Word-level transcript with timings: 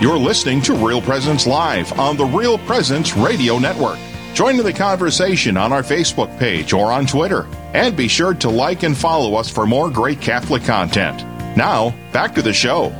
You're 0.00 0.16
listening 0.16 0.62
to 0.62 0.74
Real 0.74 1.02
Presence 1.02 1.44
Live 1.44 1.98
on 1.98 2.16
the 2.16 2.24
Real 2.24 2.56
Presence 2.56 3.16
Radio 3.16 3.58
Network. 3.58 3.98
Join 4.32 4.56
in 4.56 4.64
the 4.64 4.72
conversation 4.72 5.56
on 5.56 5.72
our 5.72 5.82
Facebook 5.82 6.38
page 6.38 6.72
or 6.72 6.92
on 6.92 7.04
Twitter. 7.04 7.48
And 7.74 7.96
be 7.96 8.06
sure 8.06 8.32
to 8.34 8.48
like 8.48 8.84
and 8.84 8.96
follow 8.96 9.34
us 9.34 9.50
for 9.50 9.66
more 9.66 9.90
great 9.90 10.20
Catholic 10.20 10.62
content. 10.62 11.24
Now, 11.56 11.92
back 12.12 12.32
to 12.36 12.42
the 12.42 12.52
show. 12.52 12.90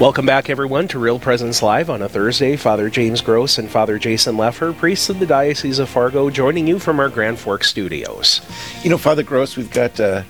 Welcome 0.00 0.26
back, 0.26 0.50
everyone, 0.50 0.88
to 0.88 0.98
Real 0.98 1.20
Presence 1.20 1.62
Live 1.62 1.90
on 1.90 2.02
a 2.02 2.08
Thursday. 2.08 2.56
Father 2.56 2.90
James 2.90 3.20
Gross 3.20 3.56
and 3.56 3.70
Father 3.70 4.00
Jason 4.00 4.34
Lefor, 4.34 4.76
priests 4.76 5.08
of 5.08 5.20
the 5.20 5.26
Diocese 5.26 5.78
of 5.78 5.88
Fargo, 5.88 6.28
joining 6.28 6.66
you 6.66 6.80
from 6.80 6.98
our 6.98 7.08
Grand 7.08 7.38
Forks 7.38 7.68
studios. 7.68 8.40
You 8.82 8.90
know, 8.90 8.98
Father 8.98 9.22
Gross, 9.22 9.56
we've 9.56 9.70
got 9.70 10.00
uh, 10.00 10.24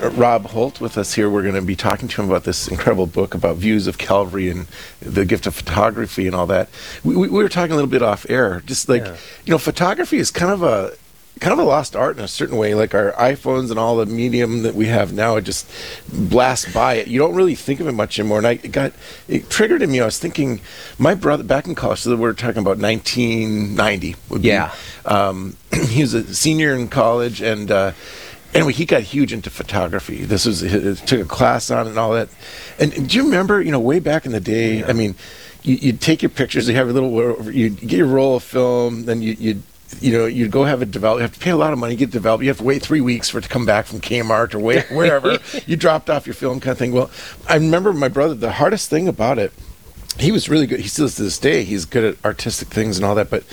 Rob 0.00 0.46
Holt 0.46 0.80
with 0.80 0.96
us 0.96 1.14
here. 1.14 1.28
We're 1.28 1.42
going 1.42 1.54
to 1.54 1.62
be 1.62 1.76
talking 1.76 2.08
to 2.08 2.22
him 2.22 2.28
about 2.28 2.44
this 2.44 2.68
incredible 2.68 3.06
book 3.06 3.34
about 3.34 3.56
views 3.56 3.86
of 3.86 3.98
Calvary 3.98 4.48
and 4.48 4.66
the 5.00 5.24
gift 5.24 5.46
of 5.46 5.54
photography 5.54 6.26
and 6.26 6.36
all 6.36 6.46
that. 6.46 6.68
We, 7.02 7.16
we, 7.16 7.28
we 7.28 7.42
were 7.42 7.48
talking 7.48 7.72
a 7.72 7.74
little 7.74 7.90
bit 7.90 8.02
off 8.02 8.28
air, 8.30 8.62
just 8.66 8.88
like, 8.88 9.04
yeah. 9.04 9.16
you 9.44 9.50
know, 9.50 9.58
photography 9.58 10.18
is 10.18 10.30
kind 10.30 10.52
of 10.52 10.62
a 10.62 10.92
kind 11.40 11.52
of 11.52 11.58
a 11.60 11.62
lost 11.62 11.94
art 11.94 12.18
in 12.18 12.24
a 12.24 12.28
certain 12.28 12.56
way. 12.56 12.74
Like 12.74 12.94
our 12.94 13.12
iPhones 13.12 13.70
and 13.70 13.78
all 13.78 13.96
the 13.96 14.06
medium 14.06 14.62
that 14.62 14.74
we 14.74 14.86
have 14.86 15.12
now, 15.12 15.36
it 15.36 15.42
just 15.42 15.68
blasts 16.12 16.72
by 16.72 16.94
it. 16.94 17.08
You 17.08 17.18
don't 17.18 17.34
really 17.34 17.54
think 17.54 17.80
of 17.80 17.86
it 17.86 17.92
much 17.92 18.18
anymore. 18.18 18.38
And 18.38 18.46
I 18.46 18.52
it 18.52 18.72
got 18.72 18.92
it 19.26 19.50
triggered 19.50 19.82
in 19.82 19.90
me. 19.90 20.00
I 20.00 20.04
was 20.04 20.18
thinking, 20.18 20.60
my 20.98 21.14
brother 21.14 21.44
back 21.44 21.66
in 21.66 21.74
college. 21.74 22.00
So 22.00 22.14
we're 22.16 22.32
talking 22.32 22.62
about 22.62 22.78
1990. 22.78 24.16
yeah, 24.40 24.74
be, 25.02 25.08
um, 25.08 25.56
he 25.88 26.02
was 26.02 26.14
a 26.14 26.34
senior 26.34 26.74
in 26.74 26.88
college 26.88 27.40
and. 27.40 27.70
Uh, 27.70 27.92
anyway, 28.54 28.72
he 28.72 28.84
got 28.84 29.02
huge 29.02 29.32
into 29.32 29.50
photography. 29.50 30.24
This 30.24 30.46
was 30.46 30.60
he 30.60 30.94
took 31.06 31.20
a 31.20 31.24
class 31.24 31.70
on 31.70 31.86
it 31.86 31.90
and 31.90 31.98
all 31.98 32.12
that. 32.12 32.28
And, 32.78 32.92
and, 32.94 33.08
do 33.08 33.16
you 33.16 33.24
remember, 33.24 33.60
you 33.60 33.70
know, 33.70 33.80
way 33.80 34.00
back 34.00 34.26
in 34.26 34.32
the 34.32 34.40
day? 34.40 34.80
Yeah. 34.80 34.88
I 34.88 34.92
mean, 34.92 35.14
you, 35.62 35.92
would 35.92 36.00
take 36.00 36.22
your 36.22 36.30
pictures, 36.30 36.68
you 36.68 36.74
have 36.74 36.88
a 36.88 36.92
little, 36.92 37.50
you 37.52 37.70
get 37.70 37.98
your 37.98 38.06
roll 38.06 38.36
of 38.36 38.42
film, 38.42 39.04
then 39.04 39.22
you, 39.22 39.36
you'd 39.38 39.62
you 40.00 40.12
know, 40.12 40.26
you'd 40.26 40.50
go 40.50 40.64
have 40.64 40.82
it 40.82 40.90
developed. 40.90 41.18
You 41.18 41.22
have 41.22 41.32
to 41.32 41.40
pay 41.40 41.50
a 41.50 41.56
lot 41.56 41.72
of 41.72 41.78
money 41.78 41.94
to 41.94 41.98
get 41.98 42.10
developed. 42.10 42.42
You 42.42 42.50
have 42.50 42.58
to 42.58 42.64
wait 42.64 42.82
three 42.82 43.00
weeks 43.00 43.30
for 43.30 43.38
it 43.38 43.42
to 43.42 43.48
come 43.48 43.64
back 43.64 43.86
from 43.86 44.00
Kmart 44.00 44.54
or 44.54 44.58
wait 44.58 44.90
wherever. 44.90 45.38
you 45.66 45.76
dropped 45.76 46.10
off 46.10 46.26
your 46.26 46.34
film 46.34 46.60
kind 46.60 46.72
of 46.72 46.78
thing. 46.78 46.92
Well, 46.92 47.10
I 47.48 47.54
remember 47.54 47.94
my 47.94 48.08
brother. 48.08 48.34
The 48.34 48.52
hardest 48.52 48.90
thing 48.90 49.08
about 49.08 49.38
it, 49.38 49.50
he 50.18 50.30
was 50.30 50.48
really 50.48 50.66
good. 50.66 50.80
He 50.80 50.88
still 50.88 51.06
is 51.06 51.14
to 51.16 51.22
this 51.22 51.38
day. 51.38 51.64
He's 51.64 51.86
good 51.86 52.04
at 52.04 52.24
artistic 52.24 52.68
things 52.68 52.98
and 52.98 53.06
all 53.06 53.14
that, 53.14 53.30
but 53.30 53.44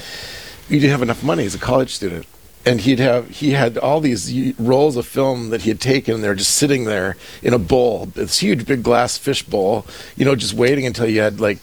you 0.68 0.80
didn't 0.80 0.92
have 0.92 1.02
enough 1.02 1.24
money 1.24 1.46
as 1.46 1.56
a 1.56 1.60
college 1.60 1.96
student 1.96 2.28
and 2.66 2.82
he'd 2.82 3.00
have 3.00 3.30
he 3.30 3.52
had 3.52 3.78
all 3.78 4.02
these 4.02 4.54
rolls 4.60 4.98
of 4.98 5.06
film 5.06 5.50
that 5.50 5.62
he 5.62 5.70
had 5.70 5.80
taken 5.80 6.22
they're 6.22 6.36
just 6.36 6.56
sitting 6.56 6.86
there 6.86 7.16
in 7.44 7.54
a 7.54 7.60
bowl 7.60 8.08
this 8.08 8.40
huge 8.40 8.66
big 8.66 8.84
glass 8.84 9.18
fish 9.18 9.44
bowl 9.44 9.86
you 10.16 10.26
know 10.26 10.36
just 10.36 10.54
waiting 10.54 10.86
until 10.86 11.08
you 11.08 11.22
had 11.22 11.40
like 11.40 11.60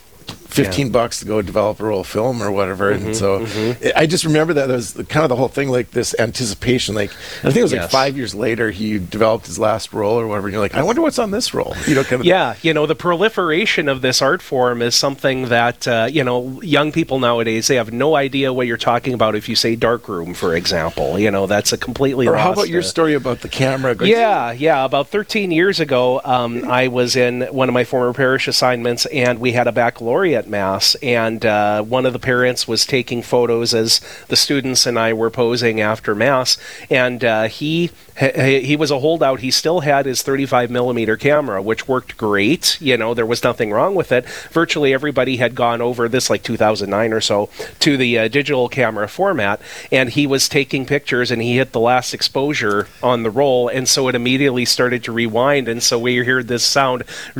15 0.52 0.86
yeah. 0.86 0.92
bucks 0.92 1.20
to 1.20 1.24
go 1.24 1.40
develop 1.42 1.80
a 1.80 1.84
roll 1.84 2.00
of 2.00 2.06
film 2.06 2.42
or 2.42 2.50
whatever. 2.50 2.92
Mm-hmm, 2.92 3.06
and 3.06 3.16
so 3.16 3.40
mm-hmm. 3.40 3.88
I 3.96 4.06
just 4.06 4.24
remember 4.24 4.54
that 4.54 4.68
was 4.68 4.92
kind 5.08 5.24
of 5.24 5.28
the 5.28 5.36
whole 5.36 5.48
thing, 5.48 5.68
like 5.68 5.90
this 5.90 6.14
anticipation. 6.18 6.94
Like, 6.94 7.10
I 7.38 7.50
think 7.50 7.56
it 7.56 7.62
was 7.62 7.72
yes. 7.72 7.82
like 7.82 7.90
five 7.90 8.16
years 8.16 8.34
later 8.34 8.70
he 8.70 8.98
developed 8.98 9.46
his 9.46 9.58
last 9.58 9.92
roll 9.92 10.18
or 10.18 10.26
whatever. 10.26 10.48
And 10.48 10.52
you're 10.52 10.62
like, 10.62 10.74
I 10.74 10.82
wonder 10.82 11.00
what's 11.00 11.18
on 11.18 11.30
this 11.30 11.54
roll. 11.54 11.74
You 11.86 11.94
know, 11.94 12.04
kind 12.04 12.20
of. 12.20 12.26
Yeah, 12.26 12.54
you 12.62 12.74
know, 12.74 12.86
the 12.86 12.94
proliferation 12.94 13.88
of 13.88 14.02
this 14.02 14.20
art 14.20 14.42
form 14.42 14.82
is 14.82 14.94
something 14.94 15.46
that, 15.48 15.88
uh, 15.88 16.08
you 16.10 16.22
know, 16.22 16.60
young 16.62 16.92
people 16.92 17.18
nowadays, 17.18 17.68
they 17.68 17.76
have 17.76 17.92
no 17.92 18.14
idea 18.14 18.52
what 18.52 18.66
you're 18.66 18.76
talking 18.76 19.14
about 19.14 19.34
if 19.34 19.48
you 19.48 19.56
say 19.56 19.76
darkroom, 19.76 20.34
for 20.34 20.54
example. 20.54 21.18
You 21.18 21.30
know, 21.30 21.46
that's 21.46 21.72
a 21.72 21.78
completely 21.78 22.26
Or 22.26 22.32
lost, 22.32 22.42
how 22.42 22.52
about 22.52 22.68
your 22.68 22.80
uh, 22.80 22.84
story 22.84 23.14
about 23.14 23.40
the 23.40 23.48
camera? 23.48 23.96
Yeah, 24.04 24.52
yeah. 24.52 24.84
About 24.84 25.08
13 25.08 25.50
years 25.50 25.80
ago, 25.80 26.20
um, 26.24 26.64
I 26.68 26.88
was 26.88 27.16
in 27.16 27.42
one 27.42 27.68
of 27.68 27.72
my 27.72 27.84
former 27.84 28.12
parish 28.12 28.48
assignments 28.48 29.06
and 29.06 29.38
we 29.38 29.52
had 29.52 29.66
a 29.66 29.72
baccalaureate 29.72 30.41
mass. 30.46 30.94
And 30.96 31.22
and 31.32 31.46
uh, 31.46 31.82
one 31.82 32.04
of 32.04 32.12
the 32.12 32.18
parents 32.18 32.68
was 32.68 32.84
taking 32.84 33.22
photos 33.22 33.72
as 33.74 34.00
the 34.28 34.36
students 34.36 34.86
and 34.86 34.98
I 34.98 35.12
were 35.12 35.30
posing 35.30 35.80
after 35.80 36.14
mass, 36.14 36.58
and 36.90 37.24
uh, 37.24 37.44
he 37.44 37.90
he 38.16 38.76
was 38.76 38.90
a 38.90 38.98
holdout. 39.00 39.40
He 39.40 39.50
still 39.50 39.80
had 39.80 40.04
his 40.04 40.22
35 40.22 40.70
millimeter 40.70 41.16
camera, 41.16 41.62
which 41.62 41.88
worked 41.88 42.16
great. 42.16 42.78
You 42.80 42.96
know, 42.96 43.14
there 43.14 43.24
was 43.24 43.42
nothing 43.42 43.70
wrong 43.72 43.94
with 43.94 44.12
it. 44.12 44.26
Virtually 44.50 44.92
everybody 44.92 45.38
had 45.38 45.54
gone 45.54 45.80
over 45.80 46.08
this, 46.08 46.28
like 46.28 46.42
2009 46.42 47.12
or 47.12 47.20
so, 47.20 47.48
to 47.80 47.96
the 47.96 48.18
uh, 48.18 48.28
digital 48.28 48.68
camera 48.68 49.08
format, 49.08 49.60
and 49.90 50.10
he 50.10 50.26
was 50.26 50.48
taking 50.48 50.84
pictures, 50.84 51.30
and 51.30 51.40
he 51.40 51.56
hit 51.56 51.72
the 51.72 51.80
last 51.80 52.12
exposure 52.12 52.88
on 53.02 53.22
the 53.22 53.30
roll, 53.30 53.68
and 53.68 53.88
so 53.88 54.08
it 54.08 54.14
immediately 54.14 54.64
started 54.64 55.02
to 55.04 55.12
rewind, 55.12 55.68
and 55.68 55.82
so 55.82 55.98
we 55.98 56.18
heard 56.18 56.48
this 56.48 56.64
sound, 56.64 57.04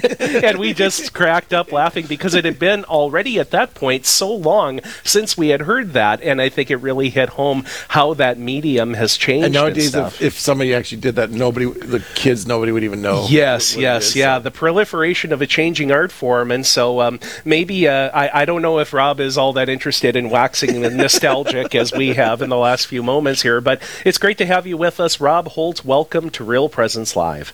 and 0.20 0.58
we 0.58 0.72
just 0.72 1.12
cracked 1.12 1.52
up 1.52 1.72
laughing 1.72 2.06
because 2.06 2.34
it 2.34 2.44
had 2.44 2.58
been 2.58 2.84
already 2.84 3.38
at 3.38 3.50
that 3.50 3.74
point 3.74 4.06
so 4.06 4.32
long 4.32 4.80
since 5.04 5.36
we 5.36 5.48
had 5.48 5.62
heard 5.62 5.92
that, 5.92 6.22
and 6.22 6.40
I 6.40 6.48
think 6.48 6.70
it 6.70 6.76
really 6.76 7.10
hit 7.10 7.30
home 7.30 7.64
how 7.88 8.14
that 8.14 8.38
medium 8.38 8.94
has 8.94 9.16
changed. 9.16 9.46
And 9.46 9.54
nowadays, 9.54 9.94
and 9.94 10.06
if, 10.06 10.22
if 10.22 10.38
somebody 10.38 10.74
actually 10.74 11.00
did 11.00 11.16
that, 11.16 11.30
nobody, 11.30 11.66
the 11.66 12.04
kids, 12.14 12.46
nobody 12.46 12.72
would 12.72 12.84
even 12.84 13.02
know. 13.02 13.26
Yes, 13.28 13.74
what, 13.74 13.82
yes, 13.82 14.16
yeah. 14.16 14.38
So. 14.38 14.42
The 14.42 14.50
proliferation 14.50 15.32
of 15.32 15.42
a 15.42 15.46
changing 15.46 15.92
art 15.92 16.12
form, 16.12 16.50
and 16.50 16.64
so 16.64 17.00
um, 17.00 17.20
maybe 17.44 17.88
uh, 17.88 18.10
I, 18.12 18.42
I 18.42 18.44
don't 18.44 18.62
know 18.62 18.78
if 18.78 18.92
Rob 18.92 19.20
is 19.20 19.36
all 19.36 19.52
that 19.54 19.68
interested 19.68 20.16
in 20.16 20.30
waxing 20.30 20.80
nostalgic 20.96 21.74
as 21.74 21.92
we 21.92 22.14
have 22.14 22.42
in 22.42 22.50
the 22.50 22.56
last 22.56 22.86
few 22.86 23.02
moments 23.02 23.42
here, 23.42 23.60
but 23.60 23.82
it's 24.04 24.18
great 24.18 24.38
to 24.38 24.46
have 24.46 24.66
you 24.66 24.76
with 24.76 25.00
us, 25.00 25.20
Rob 25.20 25.48
Holt. 25.48 25.84
Welcome 25.84 26.30
to 26.30 26.44
Real 26.44 26.68
Presence 26.68 27.16
Live. 27.16 27.52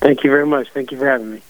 Thank 0.00 0.24
you 0.24 0.30
very 0.30 0.46
much. 0.46 0.70
Thank 0.70 0.90
you 0.92 0.98
for 0.98 1.06
having 1.06 1.30
me. 1.30 1.42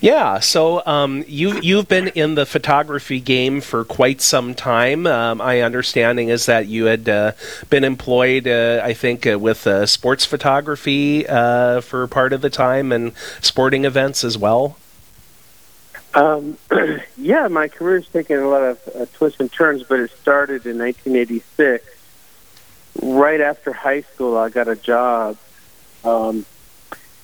Yeah, 0.00 0.38
so 0.40 0.84
um, 0.86 1.24
you 1.26 1.60
you've 1.60 1.88
been 1.88 2.08
in 2.08 2.36
the 2.36 2.46
photography 2.46 3.20
game 3.20 3.60
for 3.60 3.84
quite 3.84 4.20
some 4.20 4.54
time. 4.54 5.06
Um, 5.06 5.38
my 5.38 5.60
understanding 5.60 6.28
is 6.28 6.46
that 6.46 6.66
you 6.66 6.84
had 6.84 7.08
uh, 7.08 7.32
been 7.68 7.84
employed, 7.84 8.46
uh, 8.46 8.80
I 8.84 8.94
think, 8.94 9.26
uh, 9.26 9.38
with 9.38 9.66
uh, 9.66 9.84
sports 9.86 10.24
photography 10.24 11.26
uh, 11.26 11.80
for 11.80 12.06
part 12.06 12.32
of 12.32 12.40
the 12.40 12.50
time 12.50 12.92
and 12.92 13.12
sporting 13.40 13.84
events 13.84 14.24
as 14.24 14.38
well. 14.38 14.78
Um, 16.14 16.56
yeah, 17.16 17.48
my 17.48 17.68
career's 17.68 18.08
taken 18.08 18.38
a 18.38 18.48
lot 18.48 18.62
of 18.62 18.88
uh, 18.94 19.06
twists 19.12 19.40
and 19.40 19.52
turns, 19.52 19.82
but 19.82 20.00
it 20.00 20.10
started 20.10 20.66
in 20.66 20.78
1986. 20.78 21.84
Right 23.02 23.40
after 23.40 23.72
high 23.72 24.02
school, 24.02 24.36
I 24.36 24.48
got 24.48 24.68
a 24.68 24.76
job 24.76 25.36
um, 26.04 26.46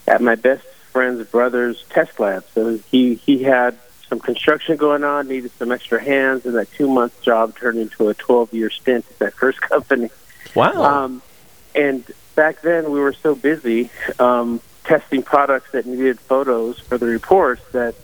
at 0.06 0.20
my 0.20 0.34
best 0.34 0.66
friend's 0.94 1.26
brother's 1.28 1.82
test 1.90 2.18
lab. 2.20 2.44
So 2.54 2.78
he 2.90 3.16
he 3.16 3.42
had 3.42 3.76
some 4.08 4.20
construction 4.20 4.76
going 4.76 5.04
on, 5.04 5.28
needed 5.28 5.50
some 5.58 5.72
extra 5.72 6.02
hands, 6.02 6.46
and 6.46 6.54
that 6.54 6.70
two 6.72 6.88
month 6.88 7.20
job 7.22 7.56
turned 7.58 7.78
into 7.78 8.08
a 8.08 8.14
twelve 8.14 8.54
year 8.54 8.70
stint 8.70 9.04
at 9.10 9.18
that 9.18 9.34
first 9.34 9.60
company. 9.72 10.10
Wow! 10.54 11.04
Um, 11.04 11.22
and 11.74 12.04
back 12.34 12.62
then 12.62 12.90
we 12.90 13.00
were 13.00 13.12
so 13.12 13.34
busy 13.34 13.90
um, 14.18 14.60
testing 14.84 15.22
products 15.22 15.72
that 15.72 15.84
needed 15.84 16.20
photos 16.20 16.78
for 16.78 16.96
the 16.96 17.06
reports 17.06 17.62
that 17.72 17.94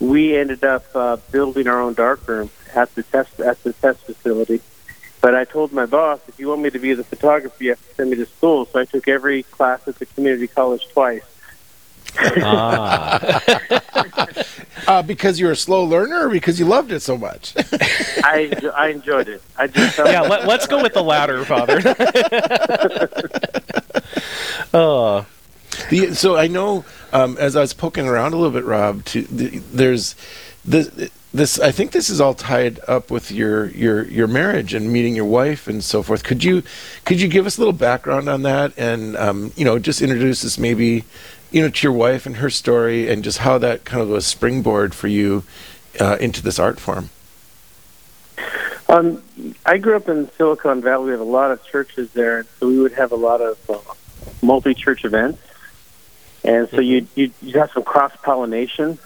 we 0.00 0.36
ended 0.36 0.64
up 0.64 0.84
uh, 0.94 1.16
building 1.30 1.68
our 1.68 1.80
own 1.80 1.94
darkroom 1.94 2.50
at 2.74 2.94
the 2.94 3.02
test 3.02 3.40
at 3.40 3.62
the 3.62 3.72
test 3.74 4.00
facility. 4.00 4.60
But 5.20 5.36
I 5.36 5.44
told 5.44 5.72
my 5.72 5.86
boss, 5.86 6.18
if 6.26 6.40
you 6.40 6.48
want 6.48 6.62
me 6.62 6.70
to 6.70 6.80
be 6.80 6.94
the 6.94 7.04
photographer, 7.04 7.62
you 7.62 7.70
have 7.70 7.88
to 7.88 7.94
send 7.94 8.10
me 8.10 8.16
to 8.16 8.26
school. 8.26 8.66
So 8.66 8.80
I 8.80 8.86
took 8.86 9.06
every 9.06 9.44
class 9.44 9.86
at 9.86 9.96
the 10.00 10.06
community 10.06 10.48
college 10.48 10.88
twice 10.92 11.22
ah. 12.18 13.40
uh, 14.86 15.02
because 15.02 15.38
you're 15.40 15.52
a 15.52 15.56
slow 15.56 15.84
learner, 15.84 16.26
or 16.26 16.30
because 16.30 16.58
you 16.58 16.66
loved 16.66 16.92
it 16.92 17.00
so 17.00 17.16
much? 17.16 17.54
I 18.24 18.52
I 18.74 18.88
enjoyed 18.88 19.28
it. 19.28 19.42
I 19.56 19.66
just 19.66 19.98
yeah. 19.98 20.22
Let, 20.22 20.48
us 20.48 20.66
go 20.66 20.82
with 20.82 20.94
the 20.94 21.02
latter, 21.02 21.44
Father. 21.44 21.80
oh. 24.74 25.26
The, 25.88 26.14
so 26.14 26.36
I 26.36 26.48
know 26.48 26.84
um, 27.14 27.36
as 27.38 27.56
I 27.56 27.60
was 27.60 27.72
poking 27.72 28.06
around 28.06 28.34
a 28.34 28.36
little 28.36 28.52
bit, 28.52 28.64
Rob. 28.64 29.04
To, 29.06 29.22
the, 29.22 29.58
there's 29.72 30.14
this 30.64 31.10
this 31.34 31.58
I 31.58 31.72
think 31.72 31.92
this 31.92 32.10
is 32.10 32.20
all 32.20 32.34
tied 32.34 32.78
up 32.86 33.10
with 33.10 33.30
your 33.30 33.66
your 33.68 34.04
your 34.04 34.26
marriage 34.26 34.74
and 34.74 34.92
meeting 34.92 35.16
your 35.16 35.24
wife 35.24 35.66
and 35.66 35.82
so 35.82 36.02
forth. 36.02 36.24
Could 36.24 36.44
you 36.44 36.62
could 37.04 37.20
you 37.20 37.28
give 37.28 37.46
us 37.46 37.56
a 37.56 37.60
little 37.60 37.72
background 37.72 38.28
on 38.28 38.42
that 38.42 38.72
and 38.76 39.16
um, 39.16 39.52
you 39.56 39.64
know 39.64 39.78
just 39.78 40.02
introduce 40.02 40.44
us 40.44 40.58
maybe 40.58 41.04
you 41.52 41.62
know, 41.62 41.68
to 41.68 41.86
your 41.86 41.92
wife 41.92 42.26
and 42.26 42.36
her 42.36 42.50
story, 42.50 43.08
and 43.08 43.22
just 43.22 43.38
how 43.38 43.58
that 43.58 43.84
kind 43.84 44.02
of 44.02 44.08
was 44.08 44.26
springboard 44.26 44.94
for 44.94 45.08
you 45.08 45.44
uh, 46.00 46.16
into 46.20 46.42
this 46.42 46.58
art 46.58 46.80
form. 46.80 47.10
Um, 48.88 49.22
I 49.64 49.78
grew 49.78 49.96
up 49.96 50.08
in 50.08 50.30
Silicon 50.32 50.82
Valley. 50.82 51.06
We 51.06 51.10
have 51.12 51.20
a 51.20 51.24
lot 51.24 51.50
of 51.50 51.64
churches 51.64 52.10
there, 52.12 52.44
so 52.58 52.68
we 52.68 52.80
would 52.80 52.92
have 52.92 53.12
a 53.12 53.16
lot 53.16 53.40
of 53.40 53.70
uh, 53.70 53.78
multi-church 54.42 55.04
events, 55.04 55.40
and 56.44 56.68
so 56.68 56.78
mm-hmm. 56.78 57.08
you 57.14 57.32
you 57.40 57.58
have 57.58 57.70
some 57.72 57.84
cross 57.84 58.12
pollination. 58.22 58.98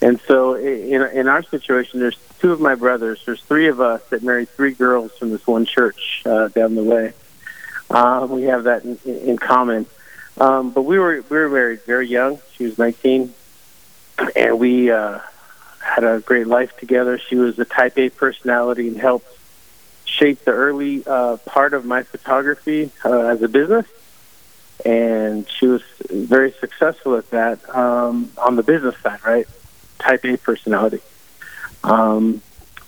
And 0.00 0.20
so, 0.28 0.54
in 0.54 1.02
in 1.02 1.28
our 1.28 1.42
situation, 1.42 1.98
there's 2.00 2.16
two 2.38 2.52
of 2.52 2.60
my 2.60 2.76
brothers. 2.76 3.22
There's 3.26 3.42
three 3.42 3.68
of 3.68 3.80
us 3.80 4.02
that 4.10 4.22
married 4.22 4.48
three 4.50 4.72
girls 4.72 5.12
from 5.18 5.30
this 5.30 5.46
one 5.46 5.66
church 5.66 6.22
uh, 6.24 6.48
down 6.48 6.74
the 6.74 6.84
way. 6.84 7.12
Uh, 7.90 8.26
we 8.30 8.44
have 8.44 8.64
that 8.64 8.84
in, 8.84 8.98
in 9.04 9.38
common. 9.38 9.86
Um, 10.40 10.70
but 10.70 10.82
we 10.82 10.98
were 10.98 11.24
we 11.28 11.36
were 11.36 11.48
married 11.48 11.82
very 11.82 12.06
young. 12.06 12.40
She 12.54 12.64
was 12.64 12.78
19, 12.78 13.34
and 14.36 14.58
we 14.58 14.90
uh, 14.90 15.18
had 15.80 16.04
a 16.04 16.20
great 16.20 16.46
life 16.46 16.76
together. 16.78 17.18
She 17.18 17.36
was 17.36 17.58
a 17.58 17.64
Type 17.64 17.98
A 17.98 18.08
personality 18.10 18.88
and 18.88 18.96
helped 18.96 19.26
shape 20.04 20.44
the 20.44 20.52
early 20.52 21.02
uh, 21.06 21.36
part 21.38 21.74
of 21.74 21.84
my 21.84 22.02
photography 22.02 22.90
uh, 23.04 23.26
as 23.26 23.42
a 23.42 23.48
business. 23.48 23.86
And 24.84 25.48
she 25.48 25.66
was 25.66 25.82
very 26.08 26.52
successful 26.52 27.16
at 27.16 27.28
that 27.30 27.74
um, 27.74 28.30
on 28.38 28.54
the 28.54 28.62
business 28.62 28.96
side, 28.98 29.24
right? 29.24 29.46
Type 29.98 30.24
A 30.24 30.36
personality. 30.36 31.00
Um, 31.82 32.42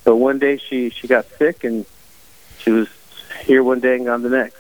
but 0.05 0.17
one 0.17 0.39
day 0.39 0.57
she 0.57 0.91
she 0.91 1.09
got 1.09 1.27
sick 1.39 1.65
and 1.65 1.85
she 2.59 2.71
was 2.71 2.89
here 3.45 3.63
one 3.63 3.81
day 3.81 3.97
and 3.97 4.07
gone 4.07 4.23
the 4.23 4.31
next. 4.31 4.57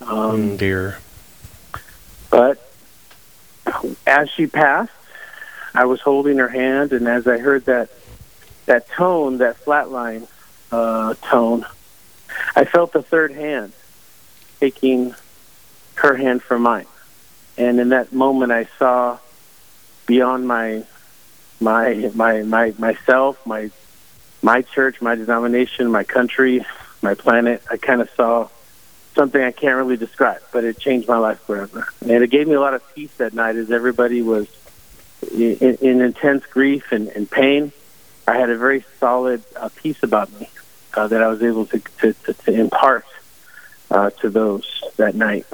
Um, 0.00 0.18
Um, 0.18 0.56
dear. 0.56 0.98
But 2.30 2.58
as 4.06 4.30
she 4.30 4.46
passed, 4.46 4.92
I 5.74 5.84
was 5.84 6.00
holding 6.00 6.38
her 6.38 6.48
hand, 6.48 6.92
and 6.92 7.06
as 7.06 7.26
I 7.26 7.38
heard 7.38 7.66
that 7.66 7.90
that 8.66 8.88
tone, 8.88 9.38
that 9.38 9.56
flatline 9.64 10.28
uh, 10.70 11.14
tone, 11.22 11.66
I 12.54 12.64
felt 12.64 12.92
the 12.92 13.02
third 13.02 13.32
hand 13.32 13.72
taking 14.60 15.14
her 15.94 16.16
hand 16.16 16.42
from 16.42 16.62
mine, 16.62 16.86
and 17.56 17.80
in 17.80 17.90
that 17.90 18.12
moment, 18.12 18.52
I 18.52 18.66
saw 18.78 19.18
beyond 20.06 20.46
my 20.46 20.84
my 21.60 22.10
my 22.14 22.42
my 22.42 22.74
myself, 22.78 23.44
my 23.46 23.70
my 24.42 24.62
church, 24.62 25.00
my 25.02 25.14
denomination, 25.14 25.90
my 25.90 26.04
country, 26.04 26.64
my 27.02 27.14
planet. 27.14 27.62
I 27.70 27.76
kind 27.76 28.00
of 28.00 28.10
saw 28.10 28.48
something 29.20 29.42
I 29.42 29.50
can't 29.50 29.76
really 29.76 29.98
describe, 29.98 30.40
but 30.50 30.64
it 30.64 30.78
changed 30.78 31.06
my 31.06 31.18
life 31.18 31.40
forever. 31.40 31.86
And 32.00 32.24
it 32.24 32.30
gave 32.30 32.48
me 32.48 32.54
a 32.54 32.60
lot 32.60 32.72
of 32.72 32.94
peace 32.94 33.12
that 33.18 33.34
night 33.34 33.54
as 33.56 33.70
everybody 33.70 34.22
was 34.22 34.48
in, 35.30 35.76
in 35.82 36.00
intense 36.00 36.46
grief 36.46 36.90
and, 36.90 37.08
and 37.08 37.30
pain. 37.30 37.70
I 38.26 38.38
had 38.38 38.48
a 38.48 38.56
very 38.56 38.82
solid 38.98 39.42
uh, 39.56 39.68
peace 39.76 40.02
about 40.02 40.32
me 40.40 40.48
uh, 40.94 41.06
that 41.08 41.22
I 41.22 41.28
was 41.28 41.42
able 41.42 41.66
to, 41.66 41.80
to, 41.98 42.14
to, 42.14 42.32
to 42.32 42.50
impart 42.50 43.04
uh, 43.90 44.08
to 44.22 44.30
those 44.30 44.82
that 44.96 45.14
night 45.14 45.44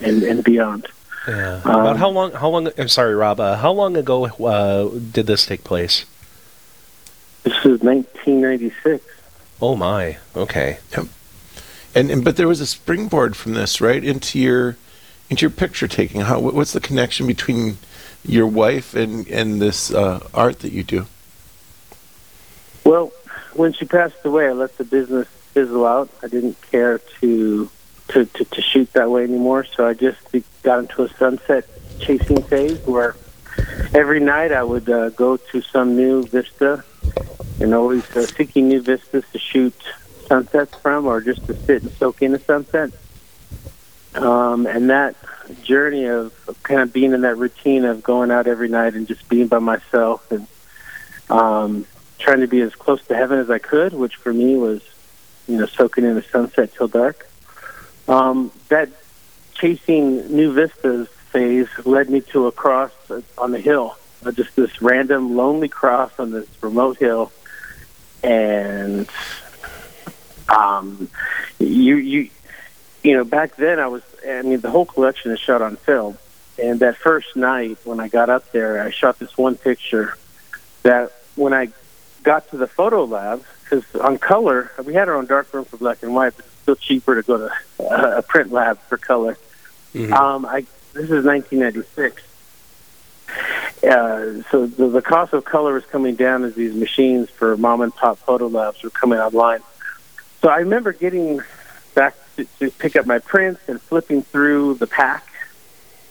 and, 0.00 0.22
and 0.22 0.44
beyond. 0.44 0.86
Yeah. 1.26 1.60
Um, 1.64 1.80
About 1.80 1.96
how 1.96 2.08
long? 2.08 2.32
How 2.32 2.48
long? 2.50 2.68
I'm 2.78 2.88
sorry, 2.88 3.16
Rob. 3.16 3.40
Uh, 3.40 3.56
how 3.56 3.72
long 3.72 3.96
ago 3.96 4.26
uh, 4.26 4.90
did 5.10 5.26
this 5.26 5.44
take 5.44 5.64
place? 5.64 6.04
This 7.42 7.64
was 7.64 7.80
1996. 7.80 9.04
Oh 9.60 9.74
my. 9.74 10.18
Okay. 10.36 10.78
And, 11.94 12.10
and 12.10 12.24
but 12.24 12.36
there 12.36 12.48
was 12.48 12.60
a 12.60 12.66
springboard 12.66 13.36
from 13.36 13.54
this, 13.54 13.80
right, 13.80 14.02
into 14.02 14.38
your 14.38 14.76
into 15.28 15.42
your 15.42 15.50
picture 15.50 15.88
taking. 15.88 16.22
How 16.22 16.40
what's 16.40 16.72
the 16.72 16.80
connection 16.80 17.26
between 17.26 17.78
your 18.24 18.46
wife 18.46 18.94
and 18.94 19.26
and 19.28 19.60
this 19.60 19.92
uh, 19.92 20.26
art 20.32 20.60
that 20.60 20.72
you 20.72 20.82
do? 20.82 21.06
Well, 22.84 23.12
when 23.54 23.72
she 23.72 23.84
passed 23.84 24.24
away, 24.24 24.48
I 24.48 24.52
let 24.52 24.76
the 24.78 24.84
business 24.84 25.28
fizzle 25.52 25.86
out. 25.86 26.08
I 26.22 26.28
didn't 26.28 26.60
care 26.70 26.98
to 27.20 27.70
to, 28.08 28.24
to, 28.26 28.44
to 28.44 28.62
shoot 28.62 28.92
that 28.92 29.10
way 29.10 29.24
anymore, 29.24 29.64
so 29.64 29.86
I 29.86 29.94
just 29.94 30.18
got 30.62 30.80
into 30.80 31.04
a 31.04 31.08
sunset 31.14 31.66
chasing 31.98 32.42
phase 32.42 32.78
where 32.86 33.16
every 33.94 34.20
night 34.20 34.52
I 34.52 34.62
would 34.62 34.88
uh, 34.88 35.10
go 35.10 35.36
to 35.36 35.62
some 35.62 35.96
new 35.96 36.24
vista 36.24 36.84
and 37.60 37.74
always 37.74 38.04
uh, 38.16 38.26
seeking 38.26 38.68
new 38.68 38.82
vistas 38.82 39.24
to 39.32 39.38
shoot 39.38 39.74
sunsets 40.32 40.74
from 40.76 41.04
or 41.04 41.20
just 41.20 41.44
to 41.46 41.54
sit 41.54 41.82
and 41.82 41.92
soak 41.92 42.22
in 42.22 42.32
the 42.32 42.38
sunset. 42.38 42.90
Um, 44.14 44.66
and 44.66 44.88
that 44.88 45.14
journey 45.62 46.06
of, 46.06 46.32
kind 46.62 46.80
of 46.80 46.90
being 46.90 47.12
in 47.12 47.20
that 47.20 47.36
routine 47.36 47.84
of 47.84 48.02
going 48.02 48.30
out 48.30 48.46
every 48.46 48.68
night 48.68 48.94
and 48.94 49.06
just 49.06 49.28
being 49.28 49.48
by 49.48 49.58
myself 49.58 50.32
and 50.32 50.46
um, 51.28 51.84
trying 52.18 52.40
to 52.40 52.46
be 52.46 52.62
as 52.62 52.74
close 52.74 53.06
to 53.08 53.14
heaven 53.14 53.38
as 53.40 53.50
I 53.50 53.58
could, 53.58 53.92
which 53.92 54.16
for 54.16 54.32
me 54.32 54.56
was, 54.56 54.80
you 55.46 55.58
know, 55.58 55.66
soaking 55.66 56.04
in 56.04 56.14
the 56.14 56.22
sunset 56.22 56.72
till 56.74 56.88
dark. 56.88 57.28
Um, 58.08 58.52
that 58.68 58.88
chasing 59.52 60.34
new 60.34 60.54
vistas 60.54 61.08
phase 61.30 61.68
led 61.84 62.08
me 62.08 62.22
to 62.32 62.46
a 62.46 62.52
cross 62.52 62.92
on 63.36 63.50
the 63.50 63.60
hill, 63.60 63.98
uh, 64.24 64.32
just 64.32 64.56
this 64.56 64.80
random 64.80 65.36
lonely 65.36 65.68
cross 65.68 66.12
on 66.18 66.30
this 66.30 66.48
remote 66.62 66.96
hill, 66.96 67.32
and 68.22 69.10
um, 70.48 71.08
you 71.58 71.96
you 71.96 72.30
you 73.02 73.14
know 73.14 73.24
back 73.24 73.56
then 73.56 73.78
I 73.80 73.86
was 73.88 74.02
I 74.28 74.42
mean 74.42 74.60
the 74.60 74.70
whole 74.70 74.86
collection 74.86 75.30
is 75.32 75.40
shot 75.40 75.62
on 75.62 75.76
film, 75.76 76.18
and 76.62 76.80
that 76.80 76.96
first 76.96 77.36
night 77.36 77.78
when 77.84 78.00
I 78.00 78.08
got 78.08 78.30
up 78.30 78.50
there, 78.52 78.82
I 78.82 78.90
shot 78.90 79.18
this 79.18 79.36
one 79.36 79.56
picture 79.56 80.16
that 80.82 81.12
when 81.36 81.52
I 81.52 81.68
got 82.22 82.48
to 82.50 82.56
the 82.56 82.66
photo 82.66 83.04
lab, 83.04 83.44
because 83.62 83.84
on 83.96 84.18
color, 84.18 84.70
we 84.84 84.94
had 84.94 85.08
our 85.08 85.16
own 85.16 85.26
dark 85.26 85.52
room 85.52 85.64
for 85.64 85.76
black 85.76 86.02
and 86.02 86.14
white, 86.14 86.36
but 86.36 86.44
it's 86.44 86.54
still 86.62 86.76
cheaper 86.76 87.14
to 87.20 87.22
go 87.22 87.38
to 87.38 87.52
uh, 87.80 88.18
a 88.18 88.22
print 88.22 88.52
lab 88.52 88.78
for 88.80 88.96
color. 88.96 89.36
Mhm. 89.94 90.12
Um, 90.12 90.46
I 90.46 90.66
this 90.92 91.10
is 91.10 91.24
1996. 91.24 92.22
Uh, 93.82 94.42
so 94.50 94.66
the, 94.66 94.88
the 94.88 95.02
cost 95.02 95.32
of 95.32 95.44
color 95.44 95.76
is 95.76 95.84
coming 95.86 96.14
down 96.14 96.44
as 96.44 96.54
these 96.54 96.74
machines 96.74 97.30
for 97.30 97.56
mom 97.56 97.80
and 97.80 97.94
pop 97.94 98.18
photo 98.18 98.46
labs 98.46 98.84
are 98.84 98.90
coming 98.90 99.18
online. 99.18 99.60
So 100.42 100.48
I 100.48 100.58
remember 100.58 100.92
getting 100.92 101.40
back 101.94 102.16
to, 102.36 102.44
to 102.58 102.70
pick 102.72 102.96
up 102.96 103.06
my 103.06 103.20
prints 103.20 103.60
and 103.68 103.80
flipping 103.80 104.22
through 104.22 104.74
the 104.74 104.88
pack. 104.88 105.24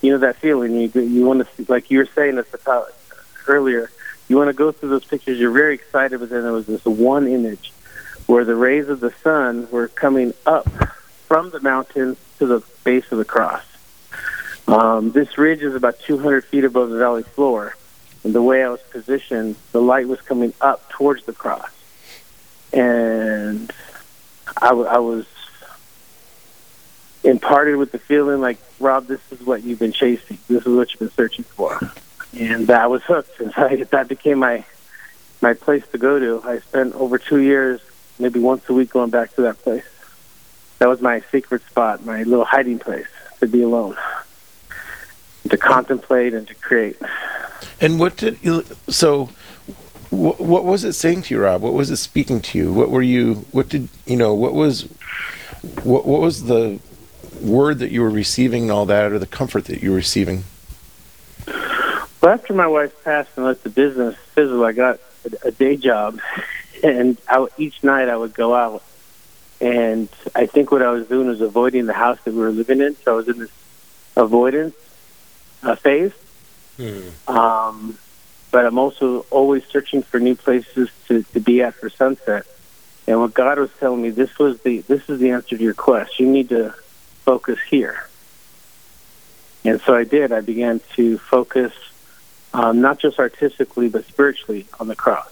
You 0.02 0.14
know 0.14 0.20
that 0.20 0.38
feeling 0.38 0.74
you 0.74 0.90
you 0.90 1.26
want 1.26 1.46
to 1.46 1.56
see, 1.56 1.66
like 1.68 1.92
you 1.92 1.98
were 2.00 2.08
saying 2.16 2.36
this 2.36 2.52
about 2.54 2.94
earlier. 3.48 3.92
You 4.30 4.38
want 4.38 4.48
to 4.48 4.54
go 4.54 4.72
through 4.72 4.90
those 4.90 5.04
pictures. 5.04 5.38
You're 5.38 5.52
very 5.52 5.76
excited, 5.76 6.22
but 6.22 6.30
then 6.30 6.44
there 6.44 6.54
was 6.54 6.66
this 6.66 6.86
one 6.86 7.28
image 7.28 7.74
where 8.26 8.46
the 8.46 8.56
rays 8.56 8.88
of 8.88 9.02
the 9.02 9.12
sun 9.22 9.68
were 9.70 9.90
coming 9.90 10.34
up 10.46 10.70
from 11.28 11.50
the 11.50 11.60
mountain 11.60 12.16
to 12.40 12.46
the 12.46 12.64
base 12.86 13.12
of 13.12 13.18
the 13.18 13.26
cross. 13.26 13.64
Um, 14.68 15.12
this 15.12 15.38
ridge 15.38 15.62
is 15.62 15.76
about 15.76 16.00
200 16.00 16.46
feet 16.46 16.64
above 16.64 16.92
the 16.92 16.98
valley 16.98 17.24
floor, 17.24 17.76
and 18.24 18.34
the 18.34 18.42
way 18.42 18.64
I 18.64 18.70
was 18.70 18.80
positioned, 18.92 19.58
the 19.74 19.82
light 19.82 20.08
was 20.08 20.22
coming 20.22 20.54
up 20.62 20.90
towards 20.90 21.26
the 21.26 21.34
cross, 21.34 21.72
and 22.72 23.70
I, 24.58 24.70
w- 24.70 24.88
I 24.88 25.00
was 25.00 25.26
imparted 27.24 27.76
with 27.78 27.92
the 27.92 28.00
feeling 28.00 28.42
like, 28.42 28.58
Rob, 28.80 29.08
this 29.08 29.22
is 29.32 29.42
what 29.42 29.64
you've 29.64 29.80
been 29.80 29.92
chasing. 29.92 30.38
This 30.48 30.66
is 30.66 30.76
what 30.76 30.92
you've 30.92 31.00
been 31.00 31.12
searching 31.12 31.46
for, 31.46 31.80
and 32.38 32.70
I 32.70 32.88
was 32.88 33.04
hooked. 33.04 33.40
And 33.40 33.54
I, 33.56 33.84
that 33.92 34.08
became 34.08 34.40
my 34.40 34.66
my 35.42 35.54
place 35.54 35.84
to 35.92 35.98
go 35.98 36.20
to. 36.20 36.42
I 36.48 36.60
spent 36.60 36.96
over 36.96 37.18
two 37.18 37.42
years, 37.42 37.82
maybe 38.20 38.40
once 38.40 38.68
a 38.70 38.74
week, 38.74 38.92
going 38.92 39.10
back 39.10 39.36
to 39.36 39.42
that 39.44 39.60
place. 39.60 39.86
That 40.80 40.90
was 40.90 41.02
my 41.02 41.22
secret 41.32 41.62
spot, 41.68 42.06
my 42.06 42.24
little 42.24 42.46
hiding 42.46 42.80
place 42.80 43.08
to 43.40 43.48
be 43.48 43.62
alone, 43.62 43.96
to 45.50 45.58
contemplate 45.58 46.34
and 46.34 46.48
to 46.48 46.56
create. 46.56 46.98
And 47.80 48.00
what 48.00 48.18
did 48.18 48.40
you? 48.42 48.64
So, 48.90 49.30
wh- 50.12 50.40
what 50.40 50.64
was 50.64 50.84
it 50.84 50.94
saying 50.94 51.24
to 51.24 51.34
you, 51.34 51.42
Rob? 51.42 51.62
What 51.62 51.74
was 51.74 51.90
it 51.90 51.98
speaking 51.98 52.42
to 52.42 52.58
you? 52.58 52.72
What 52.72 52.92
were 52.92 53.02
you? 53.02 53.46
What 53.52 53.70
did 53.70 53.90
you 54.06 54.18
know? 54.18 54.34
What 54.34 54.54
was? 54.54 54.84
What, 55.84 56.06
what 56.06 56.22
was 56.22 56.44
the 56.44 56.80
word 57.42 57.80
that 57.80 57.92
you 57.92 58.02
were 58.02 58.10
receiving 58.10 58.64
and 58.64 58.72
all 58.72 58.86
that, 58.86 59.12
or 59.12 59.20
the 59.20 59.26
comfort 59.26 59.66
that 59.66 59.82
you 59.82 59.90
were 59.92 59.96
receiving? 59.96 60.44
Well, 61.48 62.34
after 62.34 62.54
my 62.54 62.68
wife 62.68 63.04
passed 63.04 63.32
and 63.36 63.46
let 63.46 63.64
the 63.64 63.70
business 63.70 64.16
fizzle, 64.36 64.64
I 64.64 64.74
got 64.74 65.00
a, 65.26 65.48
a 65.48 65.52
day 65.52 65.76
job, 65.76 66.20
and 66.84 67.18
I, 67.28 67.48
each 67.58 67.84
night 67.84 68.10
I 68.10 68.16
would 68.16 68.34
go 68.34 68.54
out. 68.54 68.84
And 69.60 70.10
I 70.34 70.48
think 70.48 70.72
what 70.72 70.82
I 70.82 70.90
was 70.90 71.08
doing 71.08 71.28
was 71.28 71.40
avoiding 71.40 71.86
the 71.86 71.94
house 71.94 72.18
that 72.24 72.34
we 72.34 72.40
were 72.40 72.52
living 72.52 72.82
in. 72.82 72.96
So 72.98 73.14
I 73.14 73.16
was 73.16 73.28
in 73.28 73.38
this 73.38 73.52
avoidance 74.16 74.76
uh, 75.62 75.76
phase. 75.76 76.14
Um, 77.28 77.98
but 78.52 78.66
I'm 78.66 78.78
also 78.78 79.26
always 79.32 79.66
searching 79.66 80.04
for 80.04 80.20
new 80.20 80.36
places 80.36 80.90
to, 81.08 81.24
to 81.24 81.40
be 81.40 81.62
at 81.62 81.74
for 81.74 81.90
sunset. 81.90 82.46
And 83.08 83.20
what 83.20 83.34
God 83.34 83.58
was 83.58 83.72
telling 83.80 84.02
me, 84.02 84.10
this 84.10 84.38
was 84.38 84.62
the 84.62 84.82
this 84.82 85.10
is 85.10 85.20
the 85.20 85.32
answer 85.32 85.58
to 85.58 85.64
your 85.64 85.74
quest. 85.74 86.20
You 86.20 86.28
need 86.28 86.50
to 86.50 86.74
focus 87.26 87.60
here. 87.70 88.08
And 89.64 89.82
so 89.82 89.96
I 89.96 90.04
did. 90.04 90.32
I 90.32 90.42
began 90.42 90.82
to 90.96 91.18
focus 91.18 91.74
um, 92.54 92.82
not 92.82 93.00
just 93.00 93.20
artistically 93.20 93.90
but 93.90 94.06
spiritually 94.06 94.68
on 94.80 94.88
the 94.88 94.96
cross. 94.96 95.30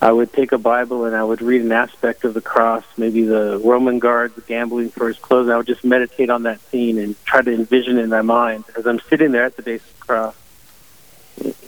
I 0.00 0.12
would 0.12 0.32
take 0.32 0.52
a 0.52 0.58
Bible 0.58 1.06
and 1.06 1.16
I 1.16 1.24
would 1.24 1.40
read 1.40 1.62
an 1.62 1.72
aspect 1.72 2.24
of 2.24 2.34
the 2.34 2.40
cross, 2.42 2.84
maybe 2.98 3.24
the 3.24 3.58
Roman 3.64 3.98
guards 3.98 4.38
gambling 4.46 4.90
for 4.90 5.08
his 5.08 5.18
clothes. 5.18 5.48
I 5.48 5.56
would 5.56 5.66
just 5.66 5.84
meditate 5.84 6.28
on 6.28 6.42
that 6.42 6.60
scene 6.60 6.98
and 6.98 7.16
try 7.24 7.40
to 7.40 7.52
envision 7.52 7.98
in 7.98 8.10
my 8.10 8.22
mind 8.22 8.64
as 8.76 8.86
I'm 8.86 9.00
sitting 9.00 9.32
there 9.32 9.44
at 9.44 9.56
the 9.56 9.62
base 9.62 9.80
of 9.80 9.98
the 9.98 10.04
cross, 10.04 10.36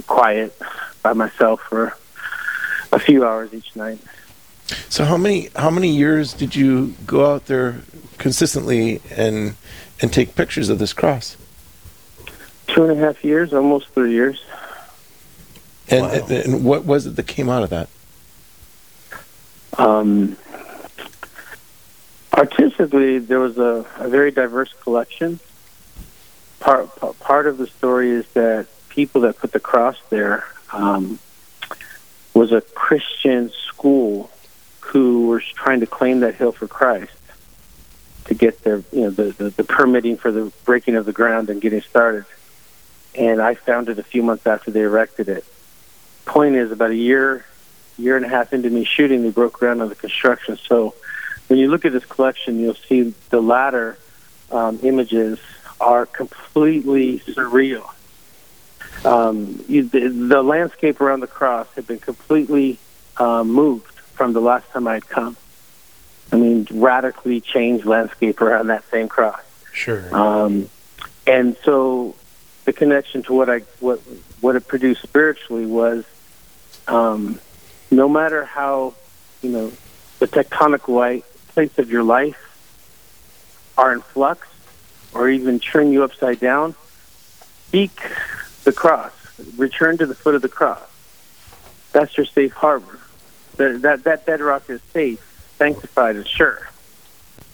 quiet 0.06 0.56
by 1.02 1.12
myself 1.12 1.60
for 1.62 1.96
a 2.92 2.98
few 2.98 3.24
hours 3.24 3.52
each 3.52 3.74
night. 3.76 3.98
So 4.88 5.04
how 5.04 5.16
many 5.16 5.48
how 5.56 5.70
many 5.70 5.88
years 5.88 6.32
did 6.34 6.54
you 6.54 6.94
go 7.06 7.32
out 7.32 7.46
there 7.46 7.80
consistently 8.18 9.00
and 9.10 9.54
and 10.00 10.12
take 10.12 10.34
pictures 10.34 10.68
of 10.68 10.78
this 10.78 10.92
cross? 10.92 11.36
Two 12.68 12.84
and 12.84 12.92
a 12.92 12.96
half 12.96 13.24
years, 13.24 13.52
almost 13.52 13.88
three 13.88 14.12
years. 14.12 14.42
And, 15.90 16.02
Wow. 16.02 16.10
and, 16.12 16.30
and 16.30 16.64
what 16.64 16.84
was 16.84 17.06
it 17.06 17.16
that 17.16 17.26
came 17.26 17.48
out 17.48 17.62
of 17.62 17.70
that? 17.70 17.88
Um, 19.78 20.36
artistically, 22.34 23.18
there 23.20 23.38
was 23.40 23.56
a, 23.58 23.86
a 23.96 24.08
very 24.08 24.30
diverse 24.30 24.72
collection. 24.82 25.40
Part 26.60 26.90
part 27.20 27.46
of 27.46 27.56
the 27.58 27.66
story 27.68 28.10
is 28.10 28.26
that 28.34 28.66
people 28.98 29.20
that 29.20 29.38
put 29.38 29.52
the 29.52 29.60
cross 29.60 29.96
there 30.10 30.44
um, 30.72 31.20
was 32.34 32.50
a 32.50 32.60
Christian 32.60 33.48
school 33.48 34.28
who 34.80 35.28
were 35.28 35.40
trying 35.54 35.78
to 35.78 35.86
claim 35.86 36.18
that 36.18 36.34
hill 36.34 36.50
for 36.50 36.66
Christ 36.66 37.12
to 38.24 38.34
get 38.34 38.64
their 38.64 38.82
you 38.90 39.02
know 39.02 39.10
the, 39.10 39.30
the, 39.38 39.50
the 39.50 39.62
permitting 39.62 40.16
for 40.16 40.32
the 40.32 40.52
breaking 40.64 40.96
of 40.96 41.06
the 41.06 41.12
ground 41.12 41.48
and 41.48 41.60
getting 41.60 41.80
started. 41.80 42.24
And 43.14 43.40
I 43.40 43.54
found 43.54 43.88
it 43.88 44.00
a 44.00 44.02
few 44.02 44.24
months 44.24 44.48
after 44.48 44.72
they 44.72 44.82
erected 44.82 45.28
it. 45.28 45.44
Point 46.24 46.56
is, 46.56 46.72
about 46.72 46.90
a 46.90 46.96
year 46.96 47.44
year 47.98 48.16
and 48.16 48.26
a 48.26 48.28
half 48.28 48.52
into 48.52 48.68
me 48.68 48.82
shooting, 48.82 49.22
they 49.22 49.30
broke 49.30 49.52
ground 49.52 49.80
on 49.80 49.88
the 49.90 49.94
construction. 49.94 50.56
So 50.56 50.96
when 51.46 51.60
you 51.60 51.68
look 51.68 51.84
at 51.84 51.92
this 51.92 52.04
collection, 52.04 52.58
you'll 52.58 52.74
see 52.74 53.14
the 53.30 53.40
latter 53.40 53.96
um, 54.50 54.80
images 54.82 55.38
are 55.80 56.04
completely 56.04 57.20
surreal. 57.20 57.88
Um, 59.04 59.64
you, 59.68 59.84
the, 59.84 60.08
the 60.08 60.42
landscape 60.42 61.00
around 61.00 61.20
the 61.20 61.26
cross 61.26 61.68
had 61.74 61.86
been 61.86 61.98
completely 61.98 62.78
um, 63.16 63.50
moved 63.50 63.92
from 63.92 64.32
the 64.32 64.40
last 64.40 64.68
time 64.70 64.86
I'd 64.86 65.08
come. 65.08 65.36
I 66.32 66.36
mean, 66.36 66.66
radically 66.70 67.40
changed 67.40 67.86
landscape 67.86 68.40
around 68.40 68.66
that 68.66 68.84
same 68.90 69.08
cross. 69.08 69.40
Sure. 69.72 70.14
Um, 70.14 70.68
and 71.26 71.56
so 71.64 72.16
the 72.64 72.72
connection 72.72 73.22
to 73.24 73.32
what 73.32 73.48
I 73.48 73.60
what 73.80 74.00
what 74.40 74.56
it 74.56 74.66
produced 74.66 75.02
spiritually 75.02 75.64
was 75.66 76.04
um, 76.86 77.40
no 77.90 78.08
matter 78.08 78.44
how 78.44 78.94
you 79.40 79.50
know 79.50 79.72
the 80.18 80.26
tectonic 80.26 80.88
light 80.88 81.24
plates 81.48 81.78
of 81.78 81.90
your 81.90 82.02
life 82.02 82.36
are 83.78 83.92
in 83.92 84.00
flux 84.00 84.48
or 85.14 85.28
even 85.30 85.60
turn 85.60 85.92
you 85.92 86.02
upside 86.04 86.40
down, 86.40 86.74
seek 87.70 87.98
the 88.64 88.72
cross. 88.72 89.12
Return 89.56 89.98
to 89.98 90.06
the 90.06 90.14
foot 90.14 90.34
of 90.34 90.42
the 90.42 90.48
cross. 90.48 90.82
That's 91.92 92.16
your 92.16 92.26
safe 92.26 92.52
harbor. 92.52 92.98
That 93.56 93.82
that, 93.82 94.04
that 94.04 94.26
bedrock 94.26 94.68
is 94.68 94.80
safe, 94.92 95.20
sanctified, 95.58 96.16
and 96.16 96.26
sure. 96.26 96.68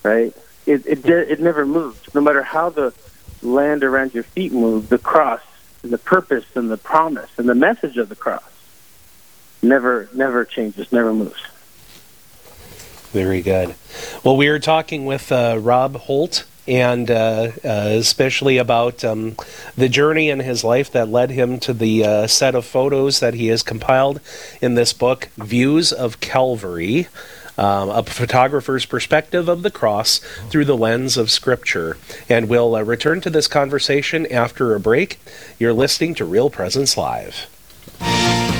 Right? 0.03 0.35
It 0.67 0.87
it 0.87 1.07
it 1.07 1.41
never 1.41 1.67
moves. 1.67 2.15
No 2.15 2.21
matter 2.21 2.43
how 2.43 2.71
the 2.71 2.95
land 3.43 3.85
around 3.85 4.15
your 4.15 4.23
feet 4.23 4.53
move, 4.53 4.89
the 4.89 4.99
cross 4.99 5.43
and 5.83 5.93
the 5.93 5.99
purpose 5.99 6.45
and 6.55 6.71
the 6.71 6.79
promise 6.79 7.31
and 7.37 7.49
the 7.49 7.55
message 7.55 7.97
of 7.97 8.09
the 8.09 8.17
cross 8.17 8.43
never 9.63 10.09
never 10.13 10.45
changes, 10.45 10.91
never 10.93 11.13
moves. 11.13 11.41
Very 13.13 13.43
good. 13.43 13.75
Well, 14.25 14.37
we 14.37 14.49
are 14.49 14.59
talking 14.59 15.07
with 15.07 15.31
uh, 15.31 15.59
Rob 15.61 15.97
Holt, 15.97 16.45
and 16.67 17.11
uh, 17.11 17.53
uh, 17.65 17.89
especially 17.99 18.59
about 18.59 19.05
um, 19.05 19.37
the 19.77 19.89
journey 19.89 20.31
in 20.31 20.41
his 20.41 20.65
life 20.65 20.91
that 20.93 21.09
led 21.09 21.31
him 21.31 21.59
to 21.61 21.73
the 21.73 22.05
uh, 22.05 22.27
set 22.27 22.55
of 22.55 22.65
photos 22.65 23.21
that 23.21 23.35
he 23.35 23.49
has 23.49 23.63
compiled 23.63 24.21
in 24.61 24.75
this 24.75 24.93
book, 24.93 25.29
Views 25.37 25.93
of 25.93 26.21
Calvary. 26.21 27.09
Um, 27.57 27.89
a 27.89 28.03
photographer's 28.03 28.85
perspective 28.85 29.49
of 29.49 29.63
the 29.63 29.71
cross 29.71 30.19
through 30.51 30.65
the 30.65 30.77
lens 30.77 31.17
of 31.17 31.31
Scripture. 31.31 31.97
And 32.29 32.49
we'll 32.49 32.75
uh, 32.75 32.83
return 32.83 33.21
to 33.21 33.31
this 33.31 33.47
conversation 33.47 34.27
after 34.27 34.75
a 34.75 34.81
break. 34.81 35.21
You're 35.61 35.73
listening 35.73 36.17
to 36.17 36.25
Real 36.25 36.51
Presence 36.51 36.97
Live. 36.97 37.47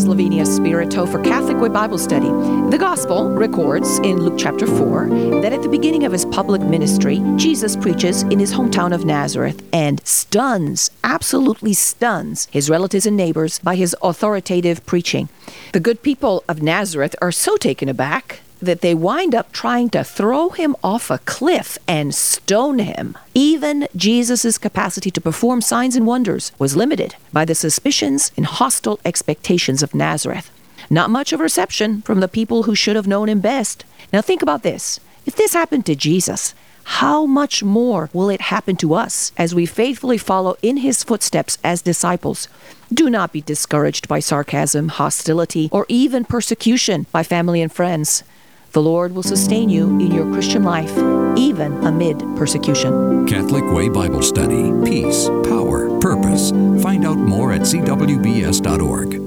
Is 0.00 0.08
Lavinia 0.08 0.46
Spirito 0.46 1.04
for 1.04 1.22
Catholic 1.22 1.58
Way 1.58 1.68
Bible 1.68 1.98
Study. 1.98 2.30
The 2.70 2.78
Gospel 2.80 3.28
records 3.28 3.98
in 3.98 4.16
Luke 4.22 4.38
chapter 4.38 4.66
4 4.66 5.08
that 5.42 5.52
at 5.52 5.60
the 5.60 5.68
beginning 5.68 6.04
of 6.04 6.12
his 6.12 6.24
public 6.24 6.62
ministry, 6.62 7.20
Jesus 7.36 7.76
preaches 7.76 8.22
in 8.22 8.38
his 8.38 8.50
hometown 8.50 8.94
of 8.94 9.04
Nazareth 9.04 9.62
and 9.74 10.00
stuns, 10.06 10.90
absolutely 11.04 11.74
stuns, 11.74 12.48
his 12.50 12.70
relatives 12.70 13.04
and 13.04 13.14
neighbors 13.14 13.58
by 13.58 13.74
his 13.76 13.94
authoritative 14.02 14.86
preaching. 14.86 15.28
The 15.74 15.80
good 15.80 16.02
people 16.02 16.44
of 16.48 16.62
Nazareth 16.62 17.14
are 17.20 17.30
so 17.30 17.58
taken 17.58 17.90
aback 17.90 18.40
that 18.60 18.80
they 18.80 18.94
wind 18.94 19.34
up 19.34 19.52
trying 19.52 19.90
to 19.90 20.04
throw 20.04 20.50
him 20.50 20.76
off 20.82 21.10
a 21.10 21.18
cliff 21.18 21.78
and 21.88 22.14
stone 22.14 22.78
him. 22.78 23.16
Even 23.34 23.88
Jesus' 23.96 24.58
capacity 24.58 25.10
to 25.10 25.20
perform 25.20 25.60
signs 25.60 25.96
and 25.96 26.06
wonders 26.06 26.52
was 26.58 26.76
limited 26.76 27.16
by 27.32 27.44
the 27.44 27.54
suspicions 27.54 28.32
and 28.36 28.46
hostile 28.46 29.00
expectations 29.04 29.82
of 29.82 29.94
Nazareth. 29.94 30.50
Not 30.88 31.10
much 31.10 31.32
of 31.32 31.40
reception 31.40 32.02
from 32.02 32.20
the 32.20 32.28
people 32.28 32.64
who 32.64 32.74
should 32.74 32.96
have 32.96 33.06
known 33.06 33.28
him 33.28 33.40
best. 33.40 33.84
Now 34.12 34.20
think 34.20 34.42
about 34.42 34.62
this. 34.62 35.00
If 35.24 35.36
this 35.36 35.52
happened 35.52 35.86
to 35.86 35.94
Jesus, 35.94 36.54
how 36.84 37.26
much 37.26 37.62
more 37.62 38.10
will 38.12 38.30
it 38.30 38.40
happen 38.40 38.74
to 38.76 38.94
us 38.94 39.32
as 39.36 39.54
we 39.54 39.66
faithfully 39.66 40.18
follow 40.18 40.56
in 40.62 40.78
his 40.78 41.04
footsteps 41.04 41.58
as 41.62 41.82
disciples? 41.82 42.48
Do 42.92 43.08
not 43.08 43.32
be 43.32 43.40
discouraged 43.40 44.08
by 44.08 44.18
sarcasm, 44.18 44.88
hostility, 44.88 45.68
or 45.70 45.86
even 45.88 46.24
persecution 46.24 47.06
by 47.12 47.22
family 47.22 47.62
and 47.62 47.72
friends. 47.72 48.24
The 48.72 48.80
Lord 48.80 49.16
will 49.16 49.24
sustain 49.24 49.68
you 49.68 49.88
in 49.98 50.12
your 50.12 50.32
Christian 50.32 50.62
life, 50.62 50.96
even 51.36 51.72
amid 51.84 52.20
persecution. 52.36 53.26
Catholic 53.26 53.64
Way 53.64 53.88
Bible 53.88 54.22
Study. 54.22 54.70
Peace, 54.88 55.28
power, 55.42 55.98
purpose. 55.98 56.50
Find 56.80 57.04
out 57.04 57.18
more 57.18 57.50
at 57.52 57.62
cwbs.org. 57.62 59.20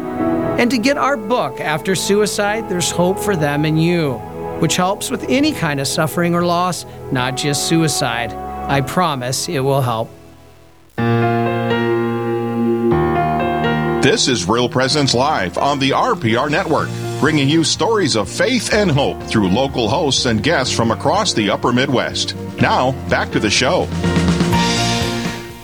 and 0.57 0.71
to 0.71 0.77
get 0.77 0.97
our 0.97 1.15
book, 1.15 1.61
After 1.61 1.95
Suicide, 1.95 2.67
There's 2.67 2.89
Hope 2.89 3.19
for 3.19 3.35
Them 3.35 3.63
and 3.63 3.81
You, 3.81 4.13
which 4.59 4.75
helps 4.75 5.11
with 5.11 5.23
any 5.29 5.51
kind 5.51 5.79
of 5.79 5.87
suffering 5.87 6.33
or 6.33 6.43
loss, 6.43 6.85
not 7.11 7.37
just 7.37 7.67
suicide. 7.67 8.33
I 8.33 8.81
promise 8.81 9.47
it 9.47 9.59
will 9.59 9.81
help. 9.81 10.09
This 14.01 14.27
is 14.27 14.47
Real 14.47 14.67
Presence 14.67 15.13
Live 15.13 15.57
on 15.57 15.79
the 15.79 15.91
RPR 15.91 16.49
Network, 16.49 16.89
bringing 17.19 17.49
you 17.49 17.63
stories 17.63 18.15
of 18.15 18.29
faith 18.29 18.73
and 18.73 18.89
hope 18.89 19.21
through 19.23 19.49
local 19.49 19.87
hosts 19.89 20.25
and 20.25 20.41
guests 20.41 20.73
from 20.75 20.91
across 20.91 21.33
the 21.33 21.49
upper 21.49 21.71
Midwest. 21.71 22.35
Now, 22.59 22.93
back 23.09 23.31
to 23.31 23.39
the 23.39 23.49
show. 23.49 23.87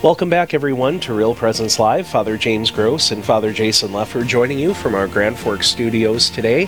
Welcome 0.03 0.29
back, 0.29 0.53
everyone, 0.53 0.99
to 0.99 1.13
Real 1.13 1.33
Presence 1.33 1.79
Live. 1.79 2.05
Father 2.05 2.37
James 2.37 2.71
Gross 2.71 3.11
and 3.11 3.23
Father 3.23 3.53
Jason 3.53 3.91
Lefor 3.91 4.27
joining 4.27 4.59
you 4.59 4.73
from 4.73 4.95
our 4.95 5.07
Grand 5.07 5.39
Forks 5.39 5.67
studios 5.67 6.29
today. 6.29 6.67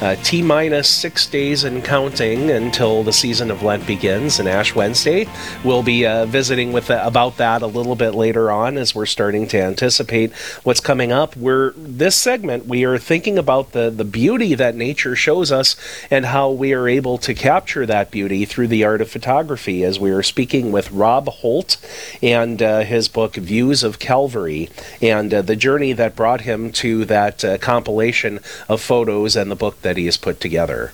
Uh, 0.00 0.14
T 0.22 0.40
minus 0.40 0.88
six 0.88 1.26
days 1.26 1.64
and 1.64 1.84
counting 1.84 2.48
until 2.48 3.02
the 3.02 3.12
season 3.12 3.50
of 3.50 3.64
Lent 3.64 3.88
begins 3.88 4.38
and 4.38 4.48
Ash 4.48 4.72
Wednesday. 4.72 5.26
We'll 5.64 5.82
be 5.82 6.06
uh, 6.06 6.26
visiting 6.26 6.72
with 6.72 6.88
uh, 6.88 7.02
about 7.02 7.38
that 7.38 7.62
a 7.62 7.66
little 7.66 7.96
bit 7.96 8.14
later 8.14 8.52
on 8.52 8.78
as 8.78 8.94
we're 8.94 9.06
starting 9.06 9.48
to 9.48 9.60
anticipate 9.60 10.32
what's 10.62 10.78
coming 10.78 11.10
up. 11.10 11.34
We're 11.34 11.72
this 11.72 12.14
segment 12.14 12.66
we 12.66 12.84
are 12.84 12.98
thinking 12.98 13.36
about 13.36 13.72
the 13.72 13.90
the 13.90 14.04
beauty 14.04 14.54
that 14.54 14.76
nature 14.76 15.16
shows 15.16 15.50
us 15.50 15.74
and 16.08 16.26
how 16.26 16.52
we 16.52 16.72
are 16.72 16.86
able 16.86 17.18
to 17.18 17.34
capture 17.34 17.84
that 17.84 18.12
beauty 18.12 18.44
through 18.44 18.68
the 18.68 18.84
art 18.84 19.00
of 19.00 19.10
photography. 19.10 19.82
As 19.82 19.98
we 19.98 20.12
are 20.12 20.22
speaking 20.22 20.70
with 20.70 20.92
Rob 20.92 21.26
Holt 21.26 21.78
and 22.22 22.62
uh, 22.62 22.75
his 22.84 23.08
book 23.08 23.34
Views 23.36 23.82
of 23.82 23.98
Calvary 23.98 24.68
and 25.00 25.32
uh, 25.32 25.42
the 25.42 25.56
journey 25.56 25.92
that 25.92 26.16
brought 26.16 26.42
him 26.42 26.72
to 26.72 27.04
that 27.04 27.44
uh, 27.44 27.58
compilation 27.58 28.40
of 28.68 28.80
photos 28.80 29.36
and 29.36 29.50
the 29.50 29.56
book 29.56 29.80
that 29.82 29.96
he 29.96 30.06
has 30.06 30.16
put 30.16 30.40
together. 30.40 30.92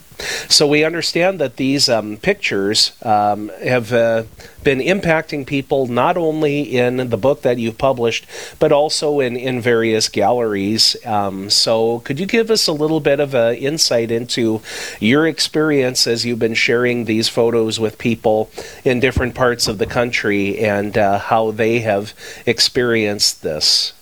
So 0.48 0.66
we 0.66 0.84
understand 0.84 1.38
that 1.40 1.56
these 1.56 1.88
um, 1.88 2.16
pictures 2.16 2.92
um, 3.02 3.50
have 3.62 3.92
uh, 3.92 4.24
been 4.62 4.78
impacting 4.78 5.46
people 5.46 5.86
not 5.86 6.16
only 6.16 6.62
in 6.62 7.08
the 7.10 7.16
book 7.16 7.42
that 7.42 7.58
you've 7.58 7.78
published, 7.78 8.26
but 8.58 8.72
also 8.72 9.20
in, 9.20 9.36
in 9.36 9.60
various 9.60 10.08
galleries. 10.08 10.96
Um, 11.04 11.50
so 11.50 12.00
could 12.00 12.20
you 12.20 12.26
give 12.26 12.50
us 12.50 12.66
a 12.66 12.72
little 12.72 13.00
bit 13.00 13.20
of 13.20 13.34
an 13.34 13.56
insight 13.56 14.10
into 14.10 14.62
your 15.00 15.26
experience 15.26 16.06
as 16.06 16.24
you've 16.24 16.38
been 16.38 16.54
sharing 16.54 17.04
these 17.04 17.28
photos 17.28 17.80
with 17.80 17.98
people 17.98 18.50
in 18.84 19.00
different 19.00 19.34
parts 19.34 19.66
of 19.66 19.78
the 19.78 19.86
country 19.86 20.58
and 20.58 20.96
uh, 20.96 21.18
how 21.18 21.50
they 21.50 21.80
have 21.80 22.14
experienced 22.46 23.42
this? 23.42 23.92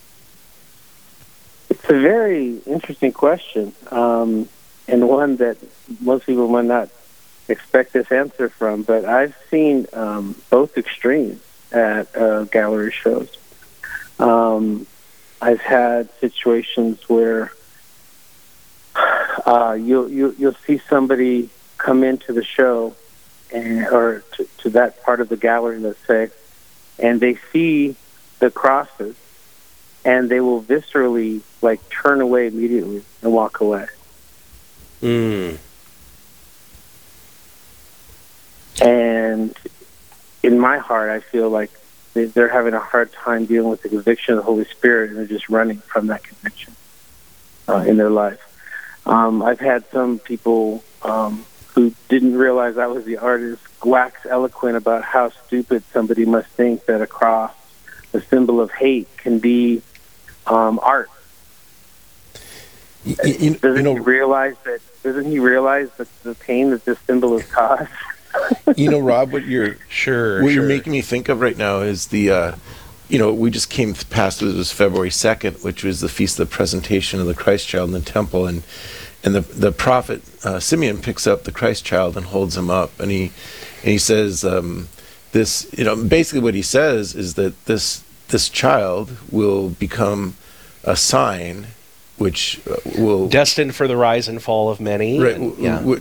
It's 1.71 1.85
a 1.85 2.01
very 2.01 2.59
interesting 2.67 3.13
question, 3.13 3.73
um, 3.93 4.49
and 4.89 5.09
one 5.09 5.37
that 5.37 5.57
most 6.01 6.27
people 6.27 6.49
might 6.49 6.67
not 6.67 6.89
expect 7.49 7.93
this 7.93 8.11
answer 8.13 8.49
from. 8.49 8.83
But 8.83 9.05
I've 9.05 9.37
seen 9.51 9.87
um, 9.93 10.41
both 10.51 10.79
extremes 10.79 11.43
at 11.73 12.15
uh, 12.17 12.45
gallery 12.45 12.93
shows. 12.93 13.37
Um, 14.19 14.87
I've 15.41 15.61
had 15.61 16.11
situations 16.21 17.09
where 17.09 17.53
uh, 19.47 19.77
you'll, 19.81 20.11
you'll 20.11 20.35
you'll 20.35 20.57
see 20.67 20.79
somebody 20.89 21.49
come 21.79 22.05
into 22.05 22.33
the 22.33 22.45
show, 22.45 22.95
and, 23.53 23.87
or 23.87 24.23
to, 24.37 24.49
to 24.59 24.71
that 24.71 25.03
part 25.03 25.21
of 25.21 25.29
the 25.29 25.37
gallery, 25.37 25.79
let's 25.79 26.05
say, 26.07 26.31
and 26.99 27.21
they 27.21 27.39
see 27.53 27.97
the 28.39 28.51
crosses, 28.51 29.17
and 30.05 30.29
they 30.29 30.41
will 30.41 30.63
viscerally 30.63 31.41
like 31.63 31.81
turn 31.89 32.21
away 32.21 32.47
immediately 32.49 33.03
and 33.23 33.33
walk 33.33 33.61
away. 33.61 33.87
Mm. 35.03 35.59
And 38.81 39.55
in 40.43 40.59
my 40.59 40.79
heart, 40.79 41.11
I 41.11 41.21
feel 41.21 41.51
like 41.51 41.71
they- 42.15 42.25
they're 42.27 42.49
having 42.49 42.75
a 42.75 42.81
hard 42.81 43.13
time 43.13 43.45
dealing 43.47 43.71
with 43.71 43.83
the 43.83 43.89
conviction 43.89 44.35
of 44.35 44.39
the 44.39 44.43
Holy 44.45 44.65
Spirit, 44.65 45.11
and 45.11 45.19
they're 45.19 45.27
just 45.27 45.49
running 45.49 45.79
from 45.79 46.09
that 46.09 46.23
conviction 46.25 46.75
uh, 47.69 47.85
in 47.87 47.97
their 47.97 48.11
life. 48.11 48.41
Um, 49.07 49.43
I've 49.43 49.61
had 49.61 49.85
some 49.93 50.19
people 50.19 50.83
um, 51.03 51.45
who 51.75 51.95
didn't 52.09 52.37
realize 52.37 52.77
I 52.79 52.87
was 52.89 53.05
the 53.05 53.19
artist 53.19 53.63
wax 53.85 54.27
eloquent 54.29 54.77
about 54.77 55.05
how 55.05 55.31
stupid 55.47 55.83
somebody 55.93 56.25
must 56.27 56.49
think 56.49 56.85
that 56.87 57.01
a 57.01 57.07
cross, 57.07 57.53
a 58.13 58.21
symbol 58.21 58.61
of 58.61 58.71
hate, 58.73 59.09
can 59.17 59.39
be 59.39 59.83
um, 60.47 60.81
art. 60.83 61.11
Y- 63.07 63.17
y- 63.25 63.37
you, 63.39 63.55
Doesn't 63.55 63.77
you 63.77 63.83
know, 63.83 63.95
he 63.95 64.01
realize 64.01 64.57
that? 64.65 64.81
Doesn't 65.03 65.25
he 65.27 65.39
realize 65.39 65.89
that 65.97 66.09
the 66.23 66.35
pain 66.35 66.71
that 66.71 66.85
this 66.85 66.99
symbol 67.07 67.39
has 67.39 67.49
caused? 67.51 67.89
You 68.77 68.91
know, 68.91 68.99
Rob, 68.99 69.33
what 69.33 69.47
you're 69.47 69.77
Sure. 69.89 70.43
what 70.43 70.53
sure. 70.53 70.61
you're 70.61 70.69
making 70.69 70.93
me 70.93 71.01
think 71.01 71.29
of 71.29 71.41
right 71.41 71.57
now 71.57 71.81
is 71.81 72.09
the, 72.09 72.31
uh, 72.31 72.55
you 73.09 73.19
know, 73.19 73.33
we 73.33 73.51
just 73.51 73.71
came 73.71 73.95
past 73.95 74.41
it 74.43 74.55
was 74.55 74.73
February 74.73 75.11
second, 75.11 75.57
which 75.63 75.83
was 75.83 76.01
the 76.01 76.09
feast 76.09 76.39
of 76.39 76.49
the 76.49 76.55
presentation 76.55 77.21
of 77.21 77.27
the 77.27 77.35
Christ 77.35 77.67
Child 77.69 77.89
in 77.89 77.95
the 77.95 78.01
temple, 78.01 78.47
and 78.47 78.63
and 79.25 79.35
the 79.35 79.41
the 79.41 79.73
prophet 79.73 80.23
uh, 80.45 80.61
Simeon 80.61 80.99
picks 80.99 81.27
up 81.27 81.45
the 81.45 81.53
Christ 81.53 81.85
Child 81.85 82.17
and 82.17 82.27
holds 82.27 82.57
him 82.57 82.71
up, 82.71 82.99
and 83.01 83.11
he 83.11 83.33
and 83.83 83.91
he 83.91 83.99
says 83.99 84.45
um, 84.45 84.89
this, 85.33 85.69
you 85.77 85.85
know, 85.85 85.97
basically 85.97 86.41
what 86.41 86.55
he 86.55 86.63
says 86.63 87.15
is 87.15 87.35
that 87.35 87.65
this 87.67 88.05
this 88.29 88.49
child 88.49 89.17
will 89.31 89.71
become 89.71 90.37
a 90.85 90.97
sign 90.97 91.67
which 92.21 92.61
uh, 92.71 92.77
will 92.99 93.29
destined 93.29 93.75
for 93.75 93.89
the 93.89 93.97
rise 93.97 94.29
and 94.29 94.43
fall 94.43 94.69
of 94.69 94.79
many. 94.79 95.19
Right, 95.19 95.37
and- 95.37 95.57
yeah. 95.59 95.79
w- 95.79 96.01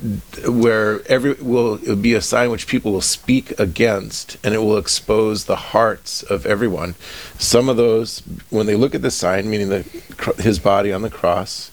where 0.49 1.01
every 1.07 1.33
will 1.33 1.75
it 1.75 1.87
will 1.87 1.95
be 1.95 2.13
a 2.13 2.21
sign 2.21 2.51
which 2.51 2.67
people 2.67 2.91
will 2.91 3.01
speak 3.19 3.57
against, 3.57 4.37
and 4.43 4.53
it 4.53 4.57
will 4.57 4.77
expose 4.77 5.45
the 5.45 5.55
hearts 5.55 6.21
of 6.23 6.45
everyone. 6.45 6.95
Some 7.37 7.69
of 7.69 7.77
those, 7.77 8.19
when 8.49 8.65
they 8.65 8.75
look 8.75 8.93
at 8.93 9.01
the 9.01 9.11
sign, 9.11 9.49
meaning 9.49 9.69
the 9.69 9.81
his 10.43 10.59
body 10.59 10.91
on 10.93 11.01
the 11.01 11.09
cross, 11.09 11.71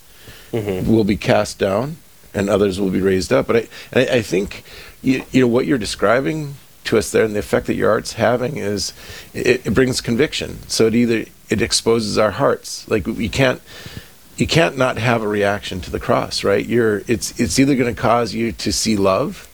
Mm-hmm. 0.52 0.90
will 0.90 1.02
be 1.04 1.16
cast 1.16 1.58
down, 1.58 1.96
and 2.32 2.48
others 2.48 2.80
will 2.80 2.90
be 2.90 3.00
raised 3.00 3.32
up. 3.32 3.48
But 3.48 3.56
I, 3.56 4.00
I, 4.00 4.06
I 4.18 4.22
think 4.22 4.62
you, 5.02 5.24
you 5.32 5.40
know 5.42 5.48
what 5.48 5.66
you're 5.66 5.76
describing 5.76 6.54
to 6.84 6.96
us 6.98 7.10
there, 7.10 7.24
and 7.24 7.34
the 7.34 7.40
effect 7.40 7.66
that 7.66 7.74
your 7.74 7.90
art's 7.90 8.12
having 8.12 8.56
is 8.56 8.92
it, 9.34 9.66
it 9.66 9.74
brings 9.74 10.00
conviction. 10.00 10.60
So 10.68 10.86
it 10.86 10.94
either 10.94 11.24
it 11.50 11.60
exposes 11.60 12.16
our 12.16 12.30
hearts, 12.30 12.88
like 12.88 13.06
we 13.08 13.28
can't 13.28 13.60
you 14.36 14.46
can't 14.46 14.76
not 14.76 14.98
have 14.98 15.22
a 15.22 15.28
reaction 15.28 15.80
to 15.82 15.90
the 15.90 16.00
cross, 16.00 16.44
right? 16.44 16.64
You're 16.64 17.02
it's 17.06 17.38
it's 17.40 17.58
either 17.58 17.74
going 17.74 17.94
to 17.94 18.00
cause 18.00 18.34
you 18.34 18.52
to 18.52 18.72
see 18.72 18.96
love, 18.96 19.48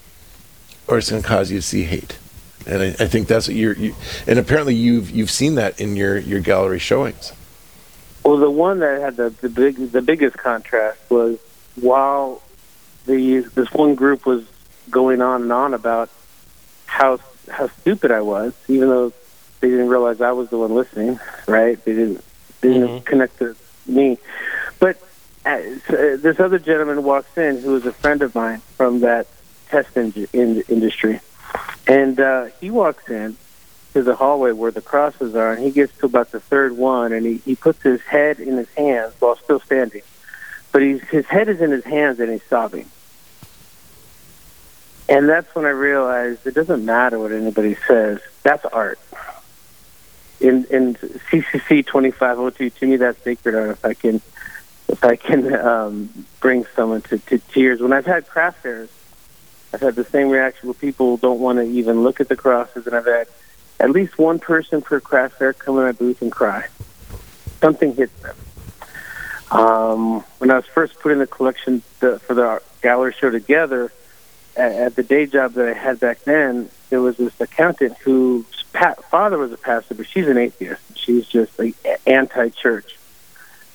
or 0.89 0.99
it's 0.99 1.11
going 1.11 1.23
to 1.23 1.29
cause 1.29 1.51
you 1.51 1.59
to 1.59 1.63
see 1.63 1.85
hate, 1.85 2.19
and 2.67 2.83
I, 2.83 2.87
I 2.87 3.07
think 3.09 3.29
that's 3.29 3.47
what 3.49 3.57
you're. 3.57 3.75
You, 3.75 3.95
and 4.27 4.39
apparently, 4.39 4.75
you've 4.75 5.11
you've 5.11 5.31
seen 5.31 5.55
that 5.57 5.81
in 5.81 5.97
your 5.97 6.19
your 6.19 6.41
gallery 6.41 6.79
showings. 6.81 7.33
Well, 8.25 8.37
the 8.39 8.51
one 8.51 8.81
that 8.81 9.01
had 9.01 9.17
the 9.17 9.31
the 9.31 9.49
big 9.49 9.77
the 9.93 10.03
biggest 10.03 10.37
contrast 10.37 10.99
was 11.11 11.39
while 11.77 12.43
the 13.07 13.41
this 13.55 13.73
one 13.73 13.95
group 13.95 14.27
was 14.27 14.45
going 14.91 15.23
on 15.23 15.43
and 15.43 15.53
on 15.53 15.75
about 15.75 16.11
how 16.87 17.21
how 17.49 17.69
stupid 17.69 18.11
I 18.11 18.21
was, 18.21 18.53
even 18.69 18.89
though 18.89 19.13
they 19.61 19.69
didn't 19.69 19.89
realize 19.89 20.21
I 20.21 20.33
was 20.33 20.51
the 20.51 20.59
one 20.59 20.75
listening. 20.75 21.21
Right? 21.47 21.83
They 21.85 21.95
didn't 21.95 22.25
they 22.61 22.73
didn't 22.73 23.01
Mhm. 23.01 23.05
connect 23.05 23.39
to 23.39 23.57
me. 23.87 24.19
But 24.83 25.01
uh, 25.47 25.51
uh, 25.51 26.17
this 26.17 26.41
other 26.41 26.59
gentleman 26.59 27.05
walks 27.05 27.39
in 27.39 27.61
who 27.61 27.77
is 27.77 27.87
a 27.87 27.93
friend 27.93 28.21
of 28.21 28.35
mine 28.35 28.59
from 28.77 28.99
that 29.01 29.29
test 29.69 29.97
in, 29.97 30.13
in, 30.33 30.63
industry, 30.63 31.21
and 31.87 32.19
uh, 32.19 32.47
he 32.61 32.69
walks 32.73 33.09
in 33.09 33.37
to 33.93 34.03
the 34.03 34.17
hallway 34.17 34.51
where 34.51 34.73
the 34.73 34.81
crosses 34.81 35.37
are, 35.37 35.53
and 35.53 35.63
he 35.63 35.71
gets 35.71 35.97
to 35.99 36.07
about 36.07 36.33
the 36.33 36.41
third 36.41 36.77
one, 36.77 37.13
and 37.13 37.25
he, 37.25 37.37
he 37.37 37.55
puts 37.55 37.81
his 37.83 38.01
head 38.01 38.41
in 38.41 38.57
his 38.57 38.69
hands 38.71 39.15
while 39.21 39.37
still 39.37 39.61
standing. 39.61 40.03
But 40.73 40.83
he's, 40.83 41.01
his 41.03 41.27
head 41.27 41.49
is 41.49 41.61
in 41.61 41.71
his 41.71 41.85
hands, 41.85 42.19
and 42.19 42.33
he's 42.33 42.43
sobbing. 42.51 42.91
And 45.09 45.29
that's 45.29 45.55
when 45.55 45.65
I 45.65 45.71
realized 45.71 46.45
it 46.45 46.57
doesn't 46.57 46.85
matter 46.85 47.21
what 47.21 47.31
anybody 47.31 47.77
says. 47.87 48.19
That's 48.43 48.65
art. 48.65 48.99
In 50.41 50.65
in 50.71 50.95
CCC 50.97 51.87
twenty 51.87 52.11
five 52.11 52.41
oh 52.41 52.51
two, 52.51 52.69
to 52.71 52.87
me 52.89 52.97
that's 52.97 53.23
sacred 53.23 53.55
art. 53.55 53.71
If 53.71 53.85
I 53.85 53.95
can, 53.95 54.21
if 54.89 55.05
I 55.05 55.17
can 55.17 55.55
um, 55.55 56.27
bring 56.41 56.67
someone 56.77 57.03
to, 57.03 57.19
to 57.19 57.39
tears. 57.39 57.81
When 57.81 57.93
I've 57.93 58.07
had 58.07 58.29
craft 58.29 58.63
fairs, 58.63 58.91
I've 59.73 59.81
had 59.81 59.95
the 59.95 60.05
same 60.05 60.29
reaction 60.29 60.69
where 60.69 60.75
people 60.75 61.17
don't 61.17 61.41
want 61.41 61.59
to 61.59 61.63
even 61.63 62.03
look 62.03 62.21
at 62.21 62.29
the 62.29 62.37
crosses, 62.37 62.87
and 62.87 62.95
I've 62.95 63.07
had 63.07 63.27
at 63.81 63.91
least 63.91 64.19
one 64.19 64.39
person 64.39 64.83
per 64.83 65.01
craft 65.01 65.37
fair 65.37 65.53
come 65.53 65.79
in 65.79 65.85
my 65.85 65.93
booth 65.93 66.23
and 66.23 66.31
cry. 66.31 66.67
Something 67.61 67.95
hits 67.95 68.13
them. 68.21 68.37
Um, 69.51 70.21
when 70.39 70.51
I 70.51 70.57
was 70.57 70.67
first 70.67 70.99
putting 71.01 71.19
the 71.19 71.27
collection 71.27 71.83
the, 72.01 72.19
for 72.21 72.35
the 72.35 72.63
gallery 72.81 73.13
show 73.13 73.31
together, 73.31 73.93
at, 74.57 74.73
at 74.73 74.97
the 74.97 75.03
day 75.03 75.27
job 75.27 75.55
that 75.55 75.69
I 75.69 75.73
had 75.73 76.01
back 76.01 76.25
then, 76.25 76.71
there 76.91 77.01
was 77.01 77.17
this 77.17 77.39
accountant 77.41 77.97
whose 77.99 78.47
pa- 78.73 78.95
father 79.11 79.39
was 79.39 79.53
a 79.53 79.57
pastor, 79.57 79.95
but 79.95 80.07
she's 80.07 80.29
an 80.29 80.39
atheist. 80.39 80.83
She's 80.97 81.27
just 81.27 81.59
like 81.59 81.75
anti-church. 82.07 82.99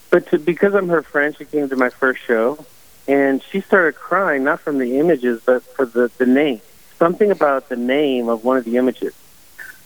But 0.10 0.28
to, 0.28 0.40
because 0.40 0.74
I'm 0.74 0.90
her 0.90 1.02
friend, 1.02 1.36
she 1.38 1.46
came 1.46 1.68
to 1.70 1.76
my 1.76 1.90
first 1.90 2.22
show, 2.24 2.66
and 3.08 3.42
she 3.44 3.62
started 3.62 3.96
crying 3.96 4.44
not 4.44 4.60
from 4.62 4.78
the 4.78 5.00
images, 5.00 5.42
but 5.46 5.64
for 5.64 5.86
the 5.86 6.10
the 6.18 6.26
name. 6.26 6.62
Something 6.98 7.30
about 7.32 7.70
the 7.70 7.76
name 7.76 8.28
of 8.30 8.44
one 8.44 8.58
of 8.58 8.66
the 8.66 8.78
images 8.78 9.14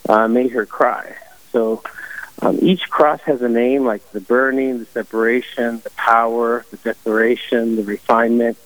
uh, 0.07 0.27
made 0.27 0.51
her 0.51 0.65
cry. 0.65 1.15
So 1.51 1.83
um, 2.41 2.57
each 2.61 2.89
cross 2.89 3.19
has 3.21 3.41
a 3.41 3.49
name, 3.49 3.85
like 3.85 4.09
the 4.11 4.21
burning, 4.21 4.79
the 4.79 4.85
separation, 4.85 5.81
the 5.81 5.89
power, 5.91 6.65
the 6.71 6.77
declaration, 6.77 7.75
the 7.75 7.83
refinement. 7.83 8.57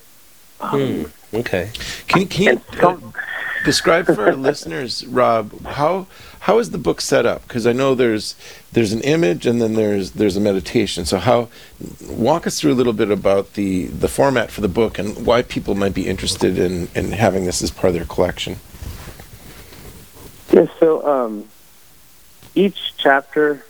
Um, 0.59 1.11
Okay. 1.33 1.71
Can, 2.07 2.27
can 2.27 2.43
you 2.43 2.61
some- 2.79 3.13
describe 3.65 4.05
for 4.05 4.27
our 4.27 4.35
listeners, 4.35 5.05
Rob, 5.07 5.65
how 5.65 6.07
how 6.41 6.59
is 6.59 6.69
the 6.69 6.77
book 6.77 7.01
set 7.01 7.25
up? 7.25 7.41
Because 7.47 7.65
I 7.65 7.73
know 7.73 7.95
there's 7.95 8.35
there's 8.71 8.93
an 8.93 9.01
image 9.01 9.45
and 9.45 9.61
then 9.61 9.73
there's 9.73 10.11
there's 10.11 10.37
a 10.37 10.39
meditation. 10.39 11.05
So 11.05 11.17
how 11.17 11.49
walk 12.07 12.45
us 12.47 12.59
through 12.59 12.71
a 12.71 12.75
little 12.75 12.93
bit 12.93 13.09
about 13.09 13.53
the 13.53 13.87
the 13.87 14.07
format 14.07 14.51
for 14.51 14.61
the 14.61 14.69
book 14.69 14.99
and 14.99 15.25
why 15.25 15.41
people 15.41 15.75
might 15.75 15.93
be 15.93 16.07
interested 16.07 16.57
in 16.57 16.87
in 16.95 17.11
having 17.11 17.45
this 17.45 17.61
as 17.61 17.71
part 17.71 17.89
of 17.89 17.93
their 17.95 18.05
collection. 18.05 18.57
Yeah. 20.51 20.67
So 20.79 21.05
um, 21.05 21.49
each 22.53 22.93
chapter, 22.97 23.65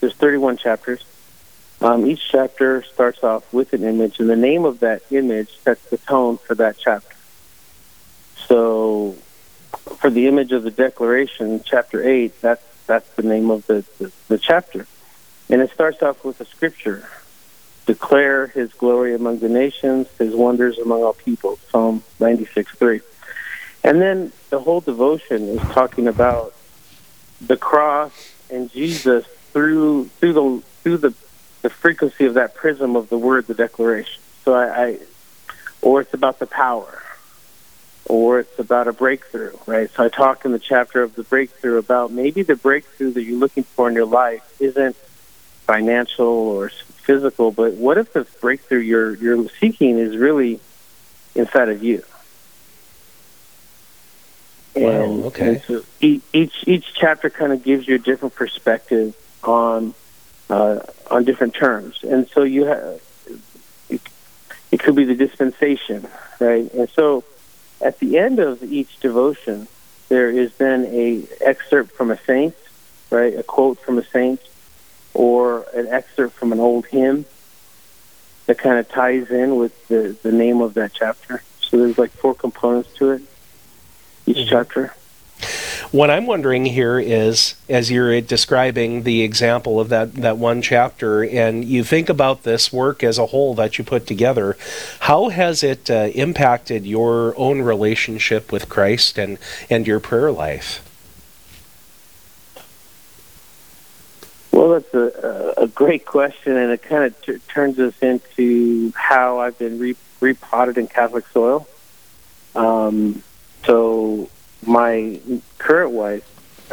there's 0.00 0.14
31 0.14 0.56
chapters. 0.56 1.04
Um, 1.82 2.06
each 2.06 2.22
chapter 2.30 2.82
starts 2.82 3.22
off 3.22 3.52
with 3.52 3.74
an 3.74 3.84
image, 3.84 4.18
and 4.18 4.30
the 4.30 4.36
name 4.36 4.64
of 4.64 4.80
that 4.80 5.02
image 5.10 5.58
sets 5.58 5.84
the 5.90 5.98
tone 5.98 6.38
for 6.38 6.54
that 6.54 6.78
chapter. 6.78 7.14
So 8.46 9.16
for 10.06 10.10
the 10.10 10.28
image 10.28 10.52
of 10.52 10.62
the 10.62 10.70
declaration, 10.70 11.60
chapter 11.64 12.00
8, 12.00 12.40
that's, 12.40 12.64
that's 12.86 13.08
the 13.16 13.24
name 13.24 13.50
of 13.50 13.66
the, 13.66 13.84
the, 13.98 14.12
the 14.28 14.38
chapter. 14.38 14.86
And 15.50 15.60
it 15.60 15.72
starts 15.72 16.00
off 16.00 16.24
with 16.24 16.40
a 16.40 16.44
scripture 16.44 17.08
declare 17.86 18.46
his 18.46 18.72
glory 18.74 19.16
among 19.16 19.40
the 19.40 19.48
nations, 19.48 20.06
his 20.16 20.32
wonders 20.32 20.78
among 20.78 21.02
all 21.02 21.12
people, 21.12 21.58
Psalm 21.70 22.04
96 22.20 22.70
3. 22.76 23.00
And 23.82 24.00
then 24.00 24.30
the 24.50 24.60
whole 24.60 24.80
devotion 24.80 25.48
is 25.48 25.60
talking 25.72 26.06
about 26.06 26.54
the 27.40 27.56
cross 27.56 28.12
and 28.48 28.70
Jesus 28.70 29.26
through 29.52 30.04
through 30.20 30.32
the 30.32 30.62
through 30.84 30.98
the, 30.98 31.14
the 31.62 31.70
frequency 31.70 32.26
of 32.26 32.34
that 32.34 32.54
prism 32.54 32.94
of 32.94 33.08
the 33.08 33.18
word, 33.18 33.48
the 33.48 33.54
declaration. 33.54 34.22
So 34.44 34.54
I, 34.54 34.84
I 34.84 34.98
or 35.82 36.00
it's 36.00 36.14
about 36.14 36.38
the 36.38 36.46
power 36.46 37.02
or 38.08 38.40
it's 38.40 38.58
about 38.58 38.88
a 38.88 38.92
breakthrough, 38.92 39.56
right? 39.66 39.90
So 39.90 40.04
I 40.04 40.08
talk 40.08 40.44
in 40.44 40.52
the 40.52 40.58
chapter 40.58 41.02
of 41.02 41.14
the 41.14 41.22
breakthrough 41.22 41.78
about 41.78 42.12
maybe 42.12 42.42
the 42.42 42.56
breakthrough 42.56 43.12
that 43.12 43.22
you're 43.22 43.38
looking 43.38 43.64
for 43.64 43.88
in 43.88 43.94
your 43.94 44.06
life 44.06 44.42
isn't 44.60 44.96
financial 45.66 46.26
or 46.26 46.68
physical, 46.68 47.50
but 47.50 47.74
what 47.74 47.98
if 47.98 48.12
the 48.12 48.26
breakthrough 48.40 48.78
you're 48.78 49.14
you're 49.16 49.48
seeking 49.60 49.98
is 49.98 50.16
really 50.16 50.60
inside 51.34 51.68
of 51.68 51.82
you? 51.82 52.04
And, 54.74 55.22
wow, 55.22 55.26
okay. 55.28 55.48
and 55.48 55.62
so 55.62 55.84
each 56.00 56.54
each 56.66 56.92
chapter 56.94 57.30
kind 57.30 57.52
of 57.52 57.64
gives 57.64 57.88
you 57.88 57.96
a 57.96 57.98
different 57.98 58.34
perspective 58.34 59.16
on 59.42 59.94
uh, 60.48 60.80
on 61.10 61.24
different 61.24 61.54
terms, 61.54 62.04
and 62.04 62.28
so 62.28 62.42
you 62.42 62.66
have 62.66 63.00
it, 63.88 64.00
it 64.70 64.80
could 64.80 64.94
be 64.94 65.04
the 65.04 65.14
dispensation, 65.14 66.06
right? 66.38 66.72
And 66.72 66.88
so 66.90 67.24
at 67.80 67.98
the 67.98 68.18
end 68.18 68.38
of 68.38 68.62
each 68.62 69.00
devotion, 69.00 69.68
there 70.08 70.30
is 70.30 70.54
then 70.56 70.86
a 70.86 71.24
excerpt 71.40 71.92
from 71.92 72.10
a 72.10 72.18
saint, 72.18 72.54
right? 73.10 73.36
A 73.36 73.42
quote 73.42 73.78
from 73.78 73.98
a 73.98 74.04
saint, 74.04 74.40
or 75.14 75.66
an 75.74 75.86
excerpt 75.88 76.34
from 76.34 76.52
an 76.52 76.60
old 76.60 76.86
hymn 76.86 77.24
that 78.46 78.58
kind 78.58 78.78
of 78.78 78.88
ties 78.88 79.30
in 79.30 79.56
with 79.56 79.88
the 79.88 80.16
the 80.22 80.32
name 80.32 80.60
of 80.60 80.74
that 80.74 80.92
chapter. 80.92 81.42
So 81.60 81.78
there's 81.78 81.98
like 81.98 82.12
four 82.12 82.34
components 82.34 82.90
to 82.94 83.10
it, 83.10 83.22
each 84.26 84.36
mm-hmm. 84.36 84.48
chapter. 84.48 84.94
What 85.92 86.10
I'm 86.10 86.26
wondering 86.26 86.66
here 86.66 86.98
is, 86.98 87.54
as 87.68 87.90
you're 87.90 88.20
describing 88.20 89.04
the 89.04 89.22
example 89.22 89.78
of 89.78 89.88
that, 89.90 90.14
that 90.14 90.36
one 90.36 90.60
chapter, 90.60 91.22
and 91.24 91.64
you 91.64 91.84
think 91.84 92.08
about 92.08 92.42
this 92.42 92.72
work 92.72 93.04
as 93.04 93.18
a 93.18 93.26
whole 93.26 93.54
that 93.54 93.78
you 93.78 93.84
put 93.84 94.06
together, 94.06 94.56
how 95.00 95.28
has 95.28 95.62
it 95.62 95.88
uh, 95.88 96.10
impacted 96.14 96.86
your 96.86 97.34
own 97.38 97.62
relationship 97.62 98.50
with 98.50 98.68
Christ 98.68 99.16
and, 99.16 99.38
and 99.70 99.86
your 99.86 100.00
prayer 100.00 100.32
life? 100.32 100.82
Well, 104.50 104.70
that's 104.70 104.92
a, 104.92 105.54
a 105.56 105.68
great 105.68 106.04
question, 106.04 106.56
and 106.56 106.72
it 106.72 106.82
kind 106.82 107.04
of 107.04 107.22
t- 107.22 107.38
turns 107.48 107.78
us 107.78 107.94
into 108.02 108.92
how 108.96 109.38
I've 109.38 109.58
been 109.58 109.78
re- 109.78 109.96
repotted 110.20 110.78
in 110.78 110.88
Catholic 110.88 111.26
soil. 111.28 111.68
Um, 112.56 113.22
so 113.64 114.30
my 114.64 115.20
current 115.58 115.92
wife, 115.92 116.24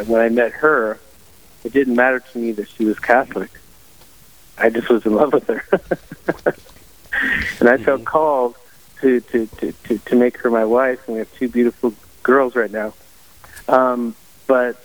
when 0.06 0.20
I 0.20 0.28
met 0.28 0.52
her, 0.52 0.98
it 1.64 1.72
didn't 1.72 1.96
matter 1.96 2.20
to 2.20 2.38
me 2.38 2.52
that 2.52 2.68
she 2.68 2.84
was 2.84 2.98
Catholic. 2.98 3.50
I 4.58 4.70
just 4.70 4.88
was 4.88 5.04
in 5.04 5.14
love 5.14 5.32
with 5.32 5.46
her, 5.48 5.64
and 7.60 7.68
I 7.68 7.76
felt 7.78 8.00
mm-hmm. 8.00 8.04
called 8.04 8.56
to, 9.00 9.20
to 9.20 9.46
to, 9.46 9.72
to 9.72 9.98
to 9.98 10.16
make 10.16 10.36
her 10.38 10.50
my 10.50 10.64
wife. 10.64 11.06
And 11.06 11.14
we 11.14 11.18
have 11.18 11.32
two 11.34 11.48
beautiful 11.48 11.94
girls 12.22 12.54
right 12.54 12.70
now. 12.70 12.94
Um, 13.68 14.14
but 14.46 14.76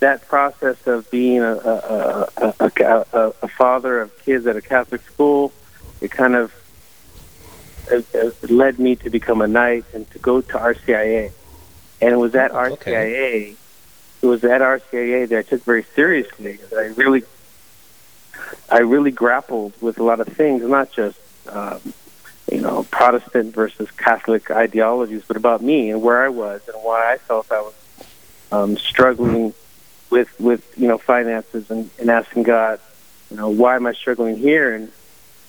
that 0.00 0.26
process 0.26 0.84
of 0.86 1.08
being 1.10 1.42
a 1.42 1.52
a, 1.54 2.28
a, 2.36 2.72
a, 3.12 3.32
a 3.42 3.48
father 3.48 4.00
of 4.00 4.18
kids 4.24 4.46
at 4.46 4.56
a 4.56 4.62
Catholic 4.62 5.02
school, 5.02 5.52
it 6.00 6.10
kind 6.10 6.34
of 6.34 6.52
it, 7.88 8.06
it 8.12 8.50
led 8.50 8.78
me 8.78 8.96
to 8.96 9.10
become 9.10 9.40
a 9.40 9.48
knight 9.48 9.84
and 9.92 10.10
to 10.10 10.18
go 10.18 10.40
to 10.40 10.52
RCIA 10.54 11.32
and 12.00 12.12
it 12.12 12.16
was 12.16 12.34
at 12.34 12.52
RCIA. 12.52 12.72
Okay. 12.72 13.56
It 14.22 14.26
was 14.26 14.44
at 14.44 14.60
RCIA 14.60 15.28
that 15.28 15.38
I 15.38 15.42
took 15.42 15.64
very 15.64 15.82
seriously. 15.82 16.58
I 16.76 16.86
really, 16.96 17.22
I 18.68 18.80
really 18.80 19.10
grappled 19.10 19.72
with 19.80 19.98
a 19.98 20.02
lot 20.02 20.20
of 20.20 20.28
things, 20.28 20.62
not 20.62 20.92
just 20.92 21.18
um, 21.48 21.80
you 22.50 22.60
know 22.60 22.86
Protestant 22.90 23.54
versus 23.54 23.90
Catholic 23.92 24.50
ideologies, 24.50 25.24
but 25.26 25.36
about 25.36 25.62
me 25.62 25.90
and 25.90 26.02
where 26.02 26.22
I 26.22 26.28
was 26.28 26.62
and 26.68 26.76
why 26.82 27.12
I 27.12 27.18
felt 27.18 27.50
I 27.50 27.60
was 27.60 27.74
um, 28.52 28.76
struggling 28.76 29.54
with 30.10 30.38
with 30.40 30.78
you 30.78 30.88
know 30.88 30.98
finances 30.98 31.70
and, 31.70 31.90
and 31.98 32.10
asking 32.10 32.42
God, 32.42 32.80
you 33.30 33.36
know, 33.36 33.48
why 33.48 33.76
am 33.76 33.86
I 33.86 33.92
struggling 33.92 34.36
here? 34.36 34.74
And 34.74 34.92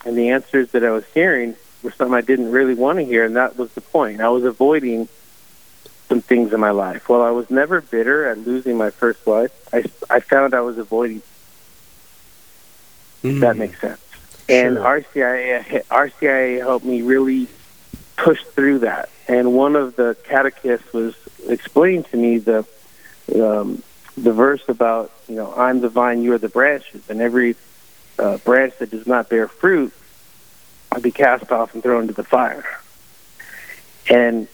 and 0.05 0.17
the 0.17 0.29
answers 0.29 0.71
that 0.71 0.83
I 0.83 0.91
was 0.91 1.05
hearing 1.13 1.55
were 1.83 1.91
something 1.91 2.15
I 2.15 2.21
didn't 2.21 2.51
really 2.51 2.75
want 2.75 2.99
to 2.99 3.05
hear, 3.05 3.25
and 3.25 3.35
that 3.35 3.57
was 3.57 3.71
the 3.73 3.81
point. 3.81 4.21
I 4.21 4.29
was 4.29 4.43
avoiding 4.43 5.09
some 6.11 6.21
things 6.21 6.51
in 6.51 6.59
my 6.59 6.71
life. 6.71 7.07
While 7.07 7.21
I 7.21 7.29
was 7.29 7.49
never 7.49 7.79
bitter 7.79 8.27
at 8.27 8.39
losing 8.39 8.77
my 8.77 8.89
first 8.89 9.25
wife, 9.25 9.53
I, 9.73 9.85
I 10.09 10.19
found 10.19 10.53
I 10.53 10.59
was 10.59 10.77
avoiding. 10.77 11.21
Mm. 13.23 13.39
That 13.39 13.55
makes 13.55 13.79
sense. 13.79 14.01
Sure. 14.49 14.67
And 14.67 14.77
RCIA, 14.77 15.85
RCIA 15.85 16.59
helped 16.59 16.83
me 16.83 17.01
really 17.01 17.47
push 18.17 18.43
through 18.43 18.79
that. 18.79 19.09
And 19.29 19.53
one 19.53 19.77
of 19.77 19.95
the 19.95 20.17
catechists 20.25 20.91
was 20.91 21.15
explaining 21.47 22.03
to 22.05 22.17
me 22.17 22.39
the 22.39 22.67
um, 23.33 23.81
the 24.17 24.33
verse 24.33 24.67
about 24.67 25.13
you 25.29 25.35
know 25.35 25.53
I'm 25.55 25.79
the 25.79 25.87
vine, 25.87 26.23
you 26.23 26.33
are 26.33 26.37
the 26.37 26.49
branches, 26.49 27.09
and 27.09 27.21
every 27.21 27.55
uh, 28.19 28.35
branch 28.39 28.73
that 28.79 28.91
does 28.91 29.07
not 29.07 29.29
bear 29.29 29.47
fruit, 29.47 29.93
I'll 30.91 30.99
be 30.99 31.11
cast 31.11 31.53
off 31.53 31.73
and 31.73 31.81
thrown 31.81 32.01
into 32.01 32.13
the 32.13 32.25
fire. 32.25 32.65
And 34.09 34.49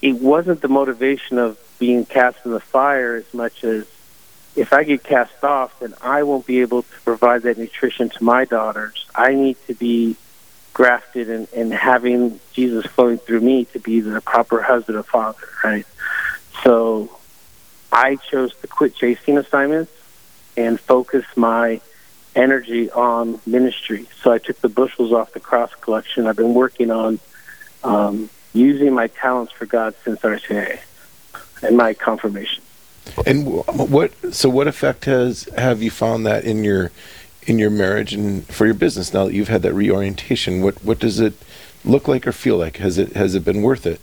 it 0.00 0.14
wasn't 0.14 0.60
the 0.60 0.68
motivation 0.68 1.38
of 1.38 1.58
being 1.78 2.04
cast 2.04 2.38
in 2.44 2.52
the 2.52 2.60
fire 2.60 3.16
as 3.16 3.32
much 3.34 3.64
as 3.64 3.86
if 4.56 4.72
I 4.72 4.82
get 4.82 5.04
cast 5.04 5.44
off, 5.44 5.78
then 5.80 5.94
I 6.00 6.24
won't 6.24 6.46
be 6.46 6.60
able 6.60 6.82
to 6.82 7.00
provide 7.04 7.42
that 7.42 7.58
nutrition 7.58 8.08
to 8.08 8.24
my 8.24 8.44
daughters. 8.44 9.06
I 9.14 9.34
need 9.34 9.56
to 9.66 9.74
be 9.74 10.16
grafted 10.72 11.30
and, 11.30 11.48
and 11.54 11.72
having 11.72 12.40
Jesus 12.52 12.86
flowing 12.86 13.18
through 13.18 13.40
me 13.40 13.66
to 13.66 13.78
be 13.78 14.00
the 14.00 14.20
proper 14.20 14.62
husband 14.62 14.96
and 14.96 15.06
father, 15.06 15.48
right? 15.62 15.86
So 16.64 17.18
I 17.92 18.16
chose 18.16 18.54
to 18.56 18.66
quit 18.66 18.94
chasing 18.96 19.38
assignments 19.38 19.92
and 20.56 20.78
focus 20.78 21.24
my 21.36 21.80
energy 22.34 22.90
on 22.90 23.40
ministry. 23.46 24.08
So 24.22 24.32
I 24.32 24.38
took 24.38 24.60
the 24.60 24.68
bushels 24.68 25.12
off 25.12 25.32
the 25.32 25.40
cross 25.40 25.74
collection. 25.80 26.26
I've 26.26 26.36
been 26.36 26.54
working 26.54 26.90
on 26.90 27.20
um, 27.82 28.28
using 28.58 28.92
my 28.92 29.06
talents 29.06 29.52
for 29.52 29.66
God 29.66 29.94
since 30.04 30.20
RCA 30.20 30.80
and 31.62 31.76
my 31.76 31.94
confirmation. 31.94 32.62
And 33.26 33.46
what? 33.46 34.12
So, 34.34 34.48
what 34.48 34.66
effect 34.66 35.06
has 35.06 35.48
have 35.56 35.82
you 35.82 35.90
found 35.90 36.26
that 36.26 36.44
in 36.44 36.62
your 36.64 36.90
in 37.46 37.58
your 37.58 37.70
marriage 37.70 38.12
and 38.12 38.46
for 38.46 38.66
your 38.66 38.74
business 38.74 39.14
now 39.14 39.24
that 39.24 39.34
you've 39.34 39.48
had 39.48 39.62
that 39.62 39.72
reorientation? 39.72 40.60
What 40.60 40.84
what 40.84 40.98
does 40.98 41.18
it 41.18 41.34
look 41.84 42.06
like 42.06 42.26
or 42.26 42.32
feel 42.32 42.58
like? 42.58 42.76
Has 42.76 42.98
it 42.98 43.14
has 43.14 43.34
it 43.34 43.44
been 43.44 43.62
worth 43.62 43.86
it? 43.86 44.00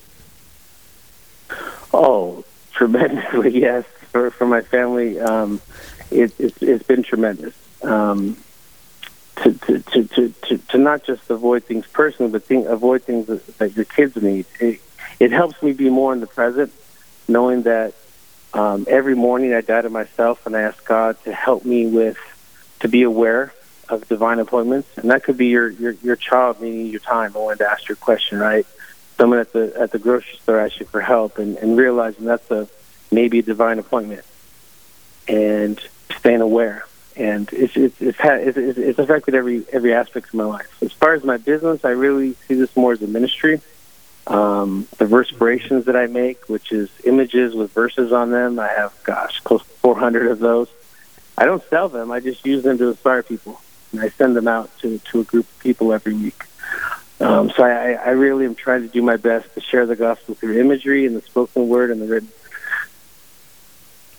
Oh, 1.94 2.44
tremendously! 2.72 3.60
Yes, 3.60 3.86
for 4.12 4.32
for 4.32 4.48
my 4.48 4.62
family, 4.62 5.20
um, 5.20 5.62
it, 6.10 6.34
it's 6.40 6.62
it's 6.62 6.84
been 6.84 7.04
tremendous. 7.04 7.54
Um, 7.84 8.38
to, 9.46 9.80
to, 9.80 10.08
to, 10.08 10.30
to, 10.30 10.58
to, 10.58 10.78
not 10.78 11.04
just 11.04 11.30
avoid 11.30 11.64
things 11.64 11.86
personally, 11.88 12.32
but 12.32 12.44
think, 12.44 12.66
avoid 12.66 13.04
things 13.04 13.28
that, 13.28 13.76
your 13.76 13.86
kids 13.86 14.16
need. 14.16 14.46
It, 14.60 14.82
it 15.20 15.32
helps 15.32 15.62
me 15.62 15.74
be 15.74 15.90
more 15.90 16.14
in 16.14 16.20
the 16.20 16.28
present, 16.28 16.74
knowing 17.28 17.62
that 17.64 17.94
um, 18.54 18.86
every 18.90 19.16
morning 19.16 19.54
I 19.54 19.62
die 19.62 19.82
to 19.82 19.90
myself 19.90 20.46
and 20.48 20.58
I 20.58 20.62
ask 20.62 20.84
God 20.84 21.24
to 21.26 21.34
help 21.34 21.64
me 21.64 21.86
with, 21.86 22.18
to 22.80 22.88
be 22.88 23.04
aware 23.04 23.54
of 23.88 24.08
divine 24.08 24.40
appointments. 24.40 24.90
And 24.98 25.12
that 25.12 25.24
could 25.24 25.38
be 25.38 25.48
your, 25.48 25.70
your, 25.70 25.92
your 25.92 26.16
child 26.16 26.60
needing 26.60 26.88
your 26.88 27.02
time. 27.02 27.34
I 27.36 27.40
wanted 27.40 27.60
to 27.60 27.70
ask 27.70 27.88
your 27.88 27.98
question, 27.98 28.40
right? 28.40 28.66
Someone 29.18 29.40
at 29.40 29.54
the, 29.54 29.74
at 29.80 29.92
the 29.92 30.00
grocery 30.00 30.38
store 30.40 30.68
you 30.80 30.86
for 30.88 31.02
help 31.02 31.38
and, 31.38 31.56
and 31.58 31.78
realizing 31.78 32.26
that's 32.26 32.50
a, 32.50 32.68
maybe 33.12 33.40
a 33.40 33.44
divine 33.44 33.78
appointment. 33.78 34.26
and 35.28 35.80
staying 36.18 36.42
aware. 36.42 36.86
And 37.18 37.52
it's 37.54 37.78
it's 37.78 38.02
it's, 38.02 38.18
it's, 38.22 38.78
it's 38.78 39.00
affected 39.00 39.36
every 39.36 39.64
every 39.72 39.94
aspect 39.94 40.28
of 40.28 40.34
my 40.34 40.44
life. 40.44 40.84
As 40.84 40.92
far 40.92 41.14
as 41.14 41.24
my 41.24 41.38
business, 41.38 41.86
I 41.86 41.92
really 41.92 42.34
see 42.48 42.56
this 42.56 42.76
more 42.76 42.94
as 42.94 43.02
a 43.02 43.08
ministry. 43.08 43.62
Um, 44.28 44.88
the 44.98 45.06
verspirations 45.06 45.86
that 45.86 45.96
I 45.96 46.08
make, 46.08 46.50
which 46.50 46.72
is 46.72 46.90
images 47.04 47.54
with 47.54 47.72
verses 47.72 48.12
on 48.12 48.32
them, 48.32 48.60
I 48.60 48.68
have 48.68 48.94
gosh 49.04 49.40
close 49.42 49.62
to 49.62 49.70
400 49.70 50.32
of 50.32 50.40
those. 50.40 50.68
I 51.38 51.46
don't 51.46 51.64
sell 51.70 51.90
them; 51.90 52.12
I 52.12 52.20
just 52.20 52.46
use 52.46 52.64
them 52.64 52.78
to 52.80 52.90
inspire 52.90 53.24
people, 53.24 53.62
and 53.92 54.02
I 54.02 54.10
send 54.10 54.36
them 54.36 54.48
out 54.48 54.78
to 54.80 54.98
to 54.98 55.22
a 55.22 55.24
group 55.24 55.46
of 55.46 55.60
people 55.60 55.94
every 55.94 56.14
week. 56.14 56.44
Um, 57.20 57.50
so 57.52 57.64
I, 57.64 57.94
I 57.94 58.10
really 58.10 58.46
am 58.46 58.56
trying 58.56 58.82
to 58.82 58.88
do 58.88 59.02
my 59.02 59.16
best 59.16 59.54
to 59.54 59.62
share 59.62 59.86
the 59.86 59.96
gospel 59.96 60.36
through 60.36 60.60
imagery 60.60 61.06
and 61.06 61.16
the 61.16 61.22
spoken 61.22 61.70
word 61.70 61.92
and 61.92 62.02
the 62.02 62.08
written. 62.08 62.30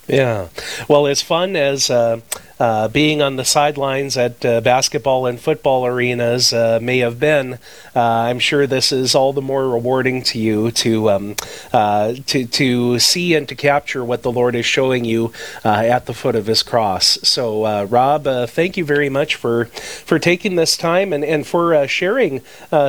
Yeah. 0.09 0.49
Well, 0.89 1.07
as 1.07 1.21
fun 1.21 1.57
as 1.57 1.91
uh, 1.91 2.21
uh, 2.59 2.89
being 2.89 3.21
on 3.21 3.37
the 3.37 3.45
sidelines 3.45 4.17
at 4.17 4.45
uh, 4.45 4.61
basketball 4.63 5.27
and 5.27 5.39
football 5.39 5.85
arenas 5.85 6.53
uh, 6.53 6.79
may 6.81 6.99
have 6.99 7.21
been, 7.21 7.55
uh, 7.95 8.01
I'm 8.01 8.39
sure 8.39 8.67
this 8.67 8.93
is 8.93 9.15
all 9.15 9.33
the 9.33 9.43
more 9.43 9.69
rewarding 9.69 10.23
to 10.23 10.39
you 10.39 10.71
to 10.71 11.11
um, 11.11 11.37
uh, 11.73 12.15
to 12.27 12.47
to 12.47 12.99
see 12.99 13.35
and 13.35 13.49
to 13.49 13.55
capture 13.55 14.05
what 14.05 14.23
the 14.23 14.33
Lord 14.33 14.55
is 14.55 14.65
showing 14.65 15.05
you 15.05 15.33
at 15.65 16.07
the 16.07 16.15
foot 16.15 16.35
of 16.35 16.47
His 16.47 16.63
cross. 16.63 17.19
So, 17.23 17.85
Rob, 17.85 18.25
thank 18.49 18.77
you 18.77 18.85
very 18.85 19.09
much 19.09 19.35
for 19.35 19.67
for 19.67 20.19
taking 20.19 20.57
this 20.57 20.77
time 20.77 21.13
and, 21.13 21.25
and 21.25 21.47
for 21.47 21.87
sharing 21.87 22.41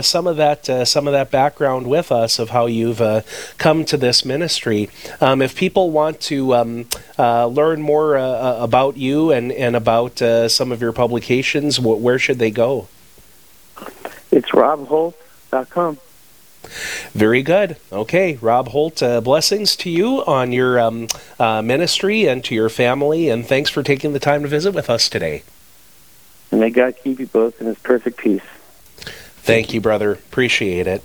some 0.02 0.28
of 0.28 0.38
that 0.38 0.88
some 0.88 1.08
of 1.08 1.14
that 1.14 1.30
background 1.32 1.88
with 1.88 2.12
us 2.12 2.40
of 2.40 2.52
how 2.52 2.68
you've 2.68 3.02
come 3.58 3.84
to 3.86 3.98
this 3.98 4.24
ministry. 4.24 4.90
Um, 5.20 5.42
if 5.42 5.56
people 5.56 5.92
want 5.92 6.22
to 6.22 6.54
um, 6.56 6.86
learn 7.18 7.82
more 7.82 8.16
about 8.16 8.98
you 8.98 9.32
and 9.32 9.57
and 9.58 9.76
about 9.76 10.22
uh, 10.22 10.48
some 10.50 10.72
of 10.72 10.82
your 10.82 10.94
publications, 10.94 11.80
where 11.80 12.20
should 12.20 12.40
they 12.40 12.52
go? 12.52 12.88
It's 14.32 14.50
robholt.com. 14.50 15.98
Very 17.14 17.42
good. 17.42 17.78
Okay, 17.92 18.38
Rob 18.42 18.70
Holt, 18.70 19.02
uh, 19.02 19.22
blessings 19.22 19.76
to 19.78 19.90
you 19.90 20.24
on 20.26 20.52
your 20.52 20.80
um, 20.80 21.08
uh, 21.40 21.62
ministry 21.62 22.26
and 22.26 22.44
to 22.44 22.54
your 22.54 22.70
family, 22.70 23.30
and 23.30 23.46
thanks 23.46 23.70
for 23.70 23.84
taking 23.84 24.14
the 24.14 24.20
time 24.20 24.42
to 24.42 24.48
visit 24.48 24.74
with 24.74 24.90
us 24.90 25.08
today. 25.08 25.44
And 26.52 26.60
may 26.60 26.70
God 26.70 26.96
keep 27.04 27.20
you 27.20 27.28
both 27.28 27.60
in 27.62 27.68
His 27.68 27.78
perfect 27.80 28.18
peace. 28.18 28.42
Thank 28.98 29.74
you, 29.74 29.80
brother. 29.80 30.12
Appreciate 30.12 30.88
it. 30.88 31.04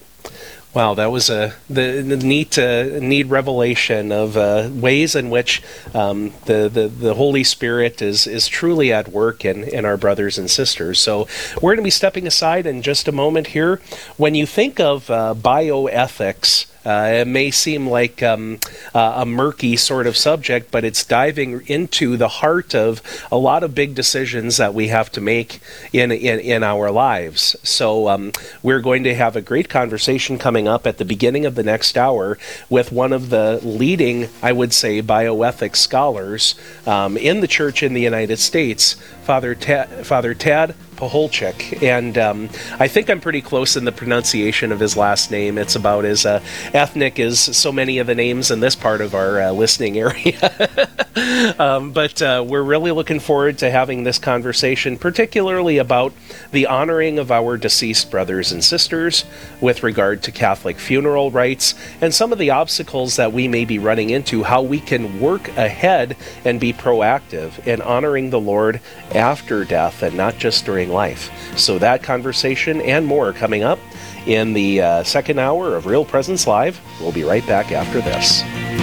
Wow, 0.74 0.94
that 0.94 1.12
was 1.12 1.28
a 1.28 1.52
the, 1.68 2.00
the 2.00 2.16
neat 2.16 2.58
uh, 2.58 2.84
neat 2.98 3.26
revelation 3.26 4.10
of 4.10 4.38
uh, 4.38 4.70
ways 4.72 5.14
in 5.14 5.28
which 5.28 5.62
um, 5.92 6.32
the, 6.46 6.70
the 6.72 6.88
the 6.88 7.14
Holy 7.14 7.44
Spirit 7.44 8.00
is 8.00 8.26
is 8.26 8.48
truly 8.48 8.90
at 8.90 9.08
work 9.08 9.44
in 9.44 9.64
in 9.64 9.84
our 9.84 9.98
brothers 9.98 10.38
and 10.38 10.50
sisters. 10.50 10.98
So 10.98 11.28
we're 11.56 11.72
going 11.72 11.76
to 11.76 11.82
be 11.82 11.90
stepping 11.90 12.26
aside 12.26 12.64
in 12.64 12.80
just 12.80 13.06
a 13.06 13.12
moment 13.12 13.48
here. 13.48 13.82
When 14.16 14.34
you 14.34 14.46
think 14.46 14.80
of 14.80 15.10
uh, 15.10 15.34
bioethics. 15.36 16.71
Uh, 16.84 17.10
it 17.20 17.28
may 17.28 17.50
seem 17.50 17.88
like 17.88 18.22
um, 18.22 18.58
uh, 18.94 19.14
a 19.16 19.26
murky 19.26 19.76
sort 19.76 20.06
of 20.06 20.16
subject, 20.16 20.70
but 20.70 20.84
it's 20.84 21.04
diving 21.04 21.64
into 21.66 22.16
the 22.16 22.28
heart 22.28 22.74
of 22.74 23.00
a 23.30 23.36
lot 23.36 23.62
of 23.62 23.74
big 23.74 23.94
decisions 23.94 24.56
that 24.56 24.74
we 24.74 24.88
have 24.88 25.10
to 25.12 25.20
make 25.20 25.60
in 25.92 26.10
in, 26.10 26.40
in 26.40 26.62
our 26.62 26.90
lives. 26.90 27.56
So 27.62 28.08
um, 28.08 28.32
we're 28.62 28.80
going 28.80 29.04
to 29.04 29.14
have 29.14 29.36
a 29.36 29.40
great 29.40 29.68
conversation 29.68 30.38
coming 30.38 30.68
up 30.68 30.86
at 30.86 30.98
the 30.98 31.04
beginning 31.04 31.46
of 31.46 31.54
the 31.54 31.62
next 31.62 31.96
hour 31.96 32.38
with 32.68 32.92
one 32.92 33.12
of 33.12 33.30
the 33.30 33.60
leading, 33.62 34.28
I 34.42 34.52
would 34.52 34.72
say, 34.72 35.02
bioethics 35.02 35.76
scholars 35.76 36.54
um, 36.86 37.16
in 37.16 37.40
the 37.40 37.48
church 37.48 37.82
in 37.82 37.94
the 37.94 38.02
United 38.02 38.38
States, 38.38 38.94
Father 39.24 39.54
Tad, 39.54 40.06
Father 40.06 40.34
Tad 40.34 40.74
Pacholczyk, 41.02 41.82
and 41.82 42.16
um, 42.16 42.48
I 42.78 42.86
think 42.86 43.10
I'm 43.10 43.20
pretty 43.20 43.40
close 43.40 43.76
in 43.76 43.84
the 43.84 43.90
pronunciation 43.90 44.70
of 44.70 44.78
his 44.78 44.96
last 44.96 45.32
name. 45.32 45.58
It's 45.58 45.74
about 45.74 46.04
as 46.04 46.24
uh, 46.24 46.40
ethnic 46.72 47.18
as 47.18 47.40
so 47.40 47.72
many 47.72 47.98
of 47.98 48.06
the 48.06 48.14
names 48.14 48.52
in 48.52 48.60
this 48.60 48.76
part 48.76 49.00
of 49.00 49.12
our 49.12 49.40
uh, 49.40 49.50
listening 49.50 49.98
area. 49.98 50.96
um, 51.58 51.92
but 51.92 52.22
uh, 52.22 52.44
we're 52.46 52.62
really 52.62 52.90
looking 52.90 53.20
forward 53.20 53.58
to 53.58 53.70
having 53.70 54.04
this 54.04 54.18
conversation, 54.18 54.96
particularly 54.96 55.78
about 55.78 56.12
the 56.52 56.66
honoring 56.66 57.18
of 57.18 57.30
our 57.30 57.56
deceased 57.56 58.10
brothers 58.10 58.50
and 58.52 58.64
sisters 58.64 59.24
with 59.60 59.82
regard 59.82 60.22
to 60.22 60.32
Catholic 60.32 60.78
funeral 60.78 61.30
rites 61.30 61.74
and 62.00 62.14
some 62.14 62.32
of 62.32 62.38
the 62.38 62.50
obstacles 62.50 63.16
that 63.16 63.32
we 63.32 63.46
may 63.46 63.64
be 63.64 63.78
running 63.78 64.10
into, 64.10 64.42
how 64.42 64.62
we 64.62 64.80
can 64.80 65.20
work 65.20 65.48
ahead 65.56 66.16
and 66.44 66.58
be 66.58 66.72
proactive 66.72 67.66
in 67.66 67.82
honoring 67.82 68.30
the 68.30 68.40
Lord 68.40 68.80
after 69.14 69.64
death 69.64 70.02
and 70.02 70.16
not 70.16 70.38
just 70.38 70.64
during 70.64 70.88
life. 70.88 71.30
So, 71.58 71.78
that 71.78 72.02
conversation 72.02 72.80
and 72.80 73.04
more 73.04 73.32
coming 73.32 73.62
up 73.62 73.78
in 74.26 74.52
the 74.52 74.80
uh, 74.80 75.02
second 75.04 75.38
hour 75.38 75.76
of 75.76 75.86
Real 75.86 76.04
Presence 76.04 76.46
Live. 76.46 76.80
We'll 77.00 77.12
be 77.12 77.24
right 77.24 77.46
back 77.46 77.72
after 77.72 78.00
this. 78.00 78.81